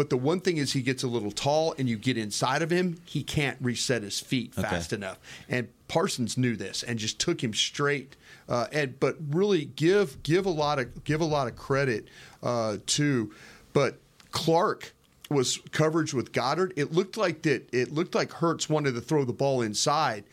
[0.00, 2.70] But the one thing is he gets a little tall, and you get inside of
[2.70, 4.66] him, he can't reset his feet Okay.
[4.66, 5.18] fast enough.
[5.46, 8.16] And Parsons knew this and just took him straight.
[8.48, 12.08] Uh, and but really give give a lot of give a lot of credit
[12.42, 13.30] uh, to,
[13.74, 13.98] but
[14.30, 14.94] Clark
[15.28, 16.72] was coverage with Goedert.
[16.76, 17.68] It looked like that.
[17.70, 20.24] It looked like Hurts wanted to throw the ball inside,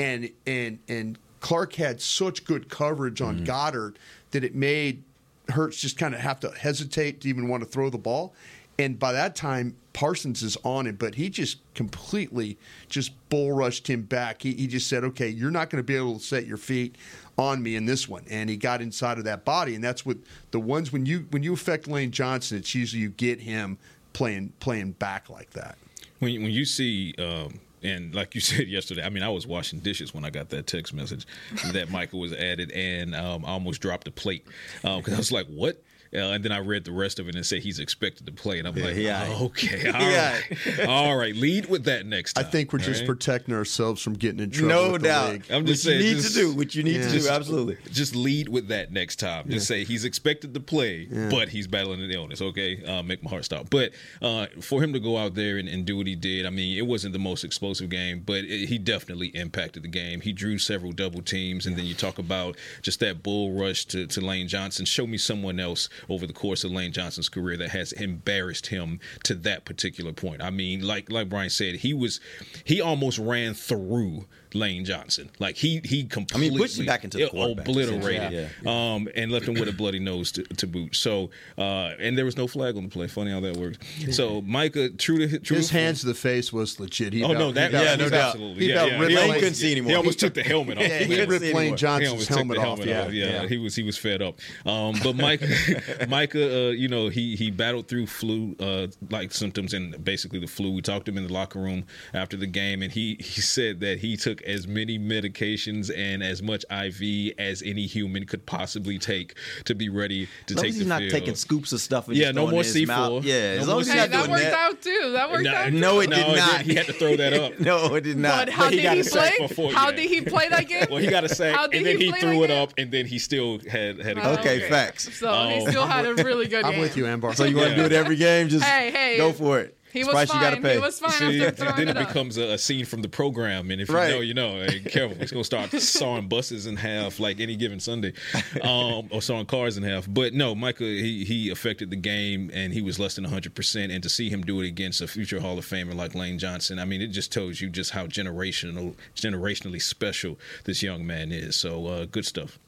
[0.00, 3.94] and and and Clark had such good coverage on Goedert
[4.32, 5.04] that it made
[5.48, 8.34] Hurts just kind of have to hesitate to even want to throw the ball.
[8.78, 12.56] And by that time, Parsons is on him, but he just completely
[12.88, 14.42] just bull rushed him back.
[14.42, 16.96] He, he just said, "Okay, you're not going to be able to set your feet
[17.36, 20.16] on me in this one." And he got inside of that body, and that's what
[20.50, 23.78] the ones when you when you affect Lane Johnson, it's usually you get him
[24.12, 25.76] playing playing back like that.
[26.20, 29.80] when when you see um, and like you said yesterday, I mean, I was washing
[29.80, 31.26] dishes when I got that text message
[31.72, 34.46] that Michael was added, and um, I almost dropped a plate
[34.82, 35.82] because I was like, "What?"
[36.14, 38.58] Uh, and then I read the rest of it and said he's expected to play,
[38.58, 39.26] and I'm like, yeah.
[39.30, 40.38] oh, "Okay, all Yeah.
[40.76, 42.44] right, all right, lead with that next time.
[42.44, 43.06] I think we're just right?
[43.06, 44.68] protecting ourselves from getting in trouble.
[44.68, 45.32] No with doubt.
[45.32, 45.44] league.
[45.50, 47.78] I'm just What you need just- to do, what you need to do, just- absolutely.
[47.90, 49.48] Just lead with that next time.
[49.48, 52.42] Just say he's expected to play, but he's battling an illness.
[52.42, 53.70] Okay, uh, make my heart stop.
[53.70, 56.50] But uh, for him to go out there and, and do what he did, I
[56.50, 60.20] mean, it wasn't the most explosive game, but it, he definitely impacted the game.
[60.20, 64.06] He drew several double teams, and then you talk about just that bull rush to,
[64.08, 64.84] to Lane Johnson.
[64.84, 69.00] Show me someone else over the course of Lane Johnson's career that has embarrassed him
[69.24, 70.42] to that particular point.
[70.42, 72.20] I mean, like like Brian said, he was
[72.64, 75.30] he almost ran through Lane Johnson.
[75.38, 78.66] Like he he completely pushed him back into the quarterback, obliterated, essentially.
[78.66, 80.94] um, and left him with a bloody nose to, to boot.
[80.96, 83.06] So, uh, and there was no flag on the play.
[83.08, 83.78] Funny how that works.
[84.16, 87.12] So, Micah, true to true His to- hands to the face was legit.
[87.12, 88.28] He Oh about- no, that yeah, he no doubt.
[88.34, 88.64] absolutely.
[88.64, 88.98] He yeah, about yeah.
[88.98, 89.90] ripped He Lane Lane- couldn't see anymore.
[89.90, 90.84] He almost took the helmet off.
[90.88, 91.76] Yeah, he couldn't ripped Lane.
[91.76, 92.84] Johnson's almost took helmet, the off.
[92.84, 93.08] Yeah,
[93.42, 94.36] Yeah, he was he was fed up.
[94.66, 95.48] Um, but Micah,
[96.08, 100.46] Micah, uh, you know, he he battled through flu uh, like symptoms and basically the
[100.46, 100.72] flu.
[100.72, 101.84] We talked to him in the locker room
[102.14, 106.42] after the game, and he he said that he took as many medications and as
[106.42, 109.34] much IV as any human could possibly take
[109.64, 111.12] to be ready to As take as the he's not field.
[111.12, 112.08] taking scoops of stuff.
[112.08, 112.86] And Yeah, just no more it in his C4.
[112.86, 113.24] mouth.
[113.24, 114.54] Yeah, as No long as more he's Hey, not that doing worked that.
[114.54, 115.10] out too.
[115.12, 115.72] That worked No, out.
[115.72, 116.60] No, it did No, not.
[116.62, 117.52] He had to throw that up.
[117.60, 118.46] No, it did not.
[118.46, 119.72] But how he did got he play?
[119.72, 120.86] how did he play that game?
[120.90, 122.62] Well, he got a sack, How did and then he he, threw that it game?
[122.62, 125.14] up, and then he still had had a Oh, Okay, facts.
[125.16, 125.68] So he oh.
[125.70, 126.64] still had a really good game.
[126.66, 126.80] I'm game.
[126.80, 127.34] with you, Ambar.
[127.34, 128.48] So you want to do it every game?
[128.48, 129.16] Just Hey, hey.
[129.16, 129.76] go for it.
[129.92, 130.74] He It's was price you gotta pay.
[130.74, 133.70] He was fine See, after then it it becomes a, a scene from the program,
[133.70, 134.08] and if Right.
[134.08, 134.64] you know, you know.
[134.64, 138.14] Hey, careful, it's gonna start sawing buses in half like any given Sunday,
[138.62, 140.06] um, or sawing cars in half.
[140.08, 143.92] But no, Michael, he he affected the game, and he was less than hundred percent.
[143.92, 146.78] And to see him do it against a future Hall of Famer like Lane Johnson,
[146.78, 151.54] I mean, it just tells you just how generational, generationally special this young man is.
[151.56, 152.58] So uh, good stuff.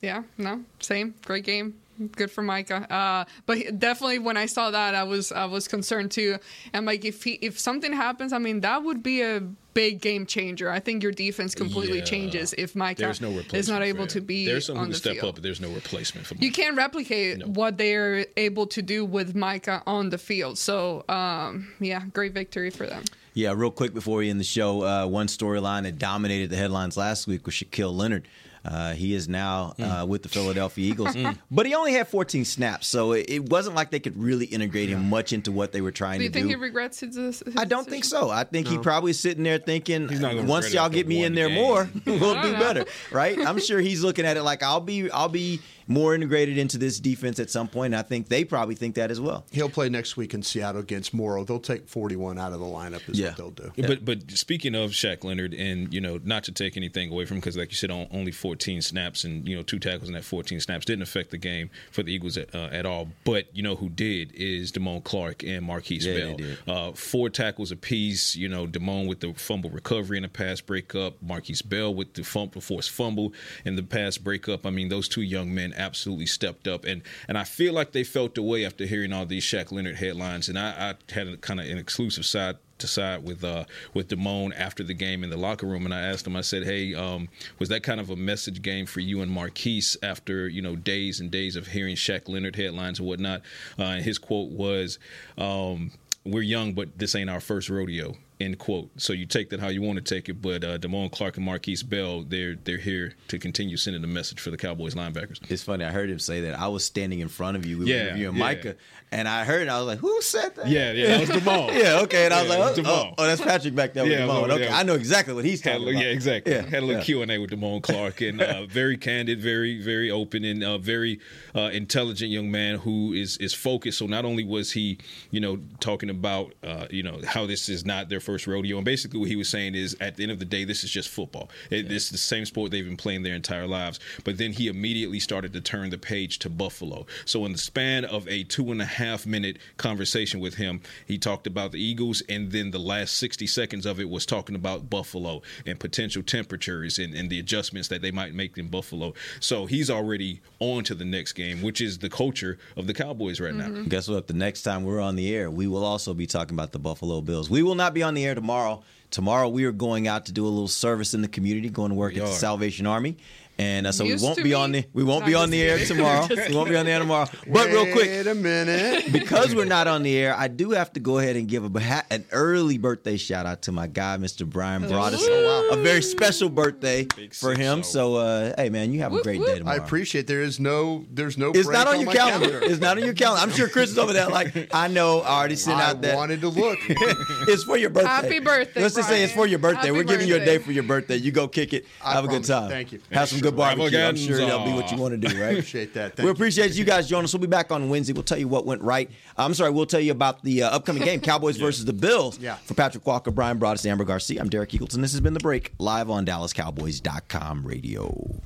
[0.00, 1.14] Yeah, no, same.
[1.24, 1.74] Great game.
[2.12, 2.86] Good for Micah.
[2.92, 6.38] Uh, but definitely when I saw that, I was I was concerned too.
[6.72, 9.40] And like if he if something happens, I mean that would be a
[9.72, 10.70] big game changer.
[10.70, 12.04] I think your defense completely Yeah.
[12.04, 14.96] changes if Micah There's no is not able to be There's someone on who the
[14.96, 15.28] can step field.
[15.28, 16.34] up, but there's no replacement for.
[16.36, 20.58] You can't replicate what they're able to do with Micah on the field.
[20.58, 23.04] So um, yeah, great victory for them.
[23.34, 26.96] Yeah, real quick before we end the show, uh, one storyline that dominated the headlines
[26.96, 28.26] last week was Shaquille Leonard.
[28.68, 31.38] Uh, he is now uh, with the Philadelphia Eagles, Mm.
[31.50, 34.88] but he only had 14 snaps, so it, it wasn't like they could really integrate
[34.88, 37.14] him much into what they were trying to Do Do you think he regrets his?
[37.16, 38.28] his I don't think so.
[38.30, 38.82] I think he No.
[38.82, 40.08] probably sitting there thinking,
[40.46, 41.54] once y'all get me in there game.
[41.62, 42.58] more, we'll I do know.
[42.58, 43.38] better, right?
[43.38, 46.98] I'm sure he's looking at it like I'll be, I'll be more integrated into this
[47.00, 47.94] defense at some point.
[47.94, 49.44] And I think they probably think that as well.
[49.52, 51.44] He'll play next week in Seattle against Morrow.
[51.44, 53.08] They'll take 41 out of the lineup.
[53.08, 53.28] Is Yeah.
[53.28, 53.72] what they'll do.
[53.86, 57.38] But but speaking of Shaq Leonard, and you know, not to take anything away from
[57.38, 60.24] because like you said, on, only 14 snaps and you know two tackles in that
[60.24, 63.08] 14 snaps didn't affect the game for the Eagles at, uh, at all.
[63.24, 66.36] But you know who did is Damone Clark and Markquese Yeah, Bell.
[66.36, 66.58] did.
[66.66, 68.34] Uh, four tackles apiece.
[68.36, 71.14] You know, Damone with the fumble recovery and the pass breakup.
[71.24, 73.32] Markquese Bell with the fumble, forced fumble
[73.64, 74.66] and the pass breakup.
[74.66, 78.04] I mean, those two young men absolutely stepped up, and and I feel like they
[78.04, 80.48] felt the way after hearing all these Shaq Leonard headlines.
[80.48, 83.64] And I, I had kind of an exclusive side to side with uh
[83.94, 85.84] with Damone after the game in the locker room.
[85.84, 88.86] And I asked him I said hey um was that kind of a message game
[88.86, 92.98] for you and Markquese after you know days and days of hearing Shaq Leonard headlines
[92.98, 93.42] and whatnot?
[93.78, 94.98] Uh, and his quote was
[95.38, 95.90] um
[96.24, 99.68] we're young but this ain't our first rodeo end quote so you take that how
[99.68, 103.14] you want to take it but uh Damone Clark and Markquese Bell they're they're here
[103.28, 105.84] to continue sending the message for the Cowboys linebackers It's funny.
[105.84, 106.58] I heard him say that.
[106.58, 107.78] I was standing in front of you.
[107.78, 108.42] We Yeah, were interviewing yeah.
[108.42, 108.76] Micah,
[109.10, 109.68] and I heard it.
[109.70, 111.68] I was like, "Who said that?" Yeah, yeah, that was Damone.
[111.82, 112.24] yeah, okay.
[112.26, 114.26] And I was Yeah, like, was oh, oh, oh, that's Patrick back there with Yeah,
[114.26, 114.50] Damone.
[114.50, 114.68] Okay.
[114.68, 116.02] I know exactly what he's a talking about.
[116.02, 116.52] yeah, exactly.
[116.52, 117.02] Yeah, Had a little.
[117.02, 120.76] Q and A with Damone Clark, and uh, very candid, very very open, and uh,
[120.78, 121.20] very
[121.54, 123.98] uh, intelligent young man who is is focused.
[123.98, 124.98] So not only was he,
[125.30, 128.84] you know, talking about uh, you know how this is not their first rodeo, and
[128.84, 131.08] basically what he was saying is, at the end of the day, this is just
[131.08, 131.48] football.
[131.70, 134.00] It, This is the same sport they've been playing their entire lives.
[134.24, 137.06] But then he immediately started to turn the page to Buffalo.
[137.24, 141.16] So in the span of a two and a half minute conversation with him, he
[141.18, 144.90] talked about the Eagles, and then the last 60 seconds of it was talking about
[144.90, 149.14] Buffalo and potential temperatures and, and the adjustments that they might make in Buffalo.
[149.38, 153.40] So he's already on to the next game, which is the culture of the Cowboys
[153.40, 153.68] right now.
[153.68, 153.84] Mm-hmm.
[153.84, 154.26] Guess what?
[154.26, 157.20] The next time we're on the air, we will also be talking about the Buffalo
[157.20, 157.48] Bills.
[157.48, 158.82] We will not be on the air tomorrow.
[159.10, 161.94] Tomorrow we are going out to do a little service in the community, going to
[161.94, 162.32] work We at the.
[162.32, 163.16] Salvation Army.
[163.58, 164.54] And uh, so Used we won't be be.
[164.54, 166.26] on the we won't be on the air tomorrow.
[166.28, 167.26] We won't be on the air tomorrow.
[167.46, 169.04] But real quick, Wait a minute.
[169.12, 172.04] because we're not on the air, I do have to go ahead and give a,
[172.10, 174.48] an early birthday shout out to my guy, Mr.
[174.48, 175.20] Bryan Broaddus.
[175.22, 177.78] Oh, A very special birthday for him.
[177.78, 177.96] six-oh.
[177.96, 179.80] So, uh, hey, man, you have a great day tomorrow.
[179.80, 181.52] I appreciate there is no there's no.
[181.54, 182.60] it's not on your my calendar.
[182.62, 183.42] It's not on your calendar.
[183.42, 186.12] I'm sure Chris is over there like, I know, I already sent I out that.
[186.12, 186.78] I wanted to look.
[186.88, 188.08] it's for your birthday.
[188.08, 189.88] Happy birthday, Let's just say it's for your birthday.
[189.88, 191.16] Happy We're giving you a day for your birthday.
[191.16, 191.86] You go kick it.
[192.04, 192.68] I have a good time.
[192.68, 193.00] Thank you.
[193.12, 193.98] Have some good barbecue.
[193.98, 195.50] I'm sure that'll be what you want to do, right?
[195.58, 196.16] Appreciate that.
[196.16, 197.32] Thank we appreciate you guys joining us.
[197.32, 198.12] We'll be back on Wednesday.
[198.12, 199.10] We'll tell you what went right.
[199.36, 202.38] I'm sorry, we'll tell you about the uh, upcoming game, Cowboys versus the Bills.
[202.38, 202.56] Yeah.
[202.56, 205.00] For Patrick Walker, Bryan Broaddus, Amber Garcia, I'm Derek Eagleton.
[205.00, 208.40] This has been The Break, live on DallasCowboys.com radio.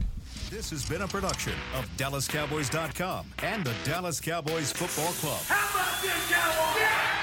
[0.51, 5.41] This has been a production of DallasCowboys.com and the Dallas Cowboys Football Club.
[5.47, 7.20] How about this, Cowboys?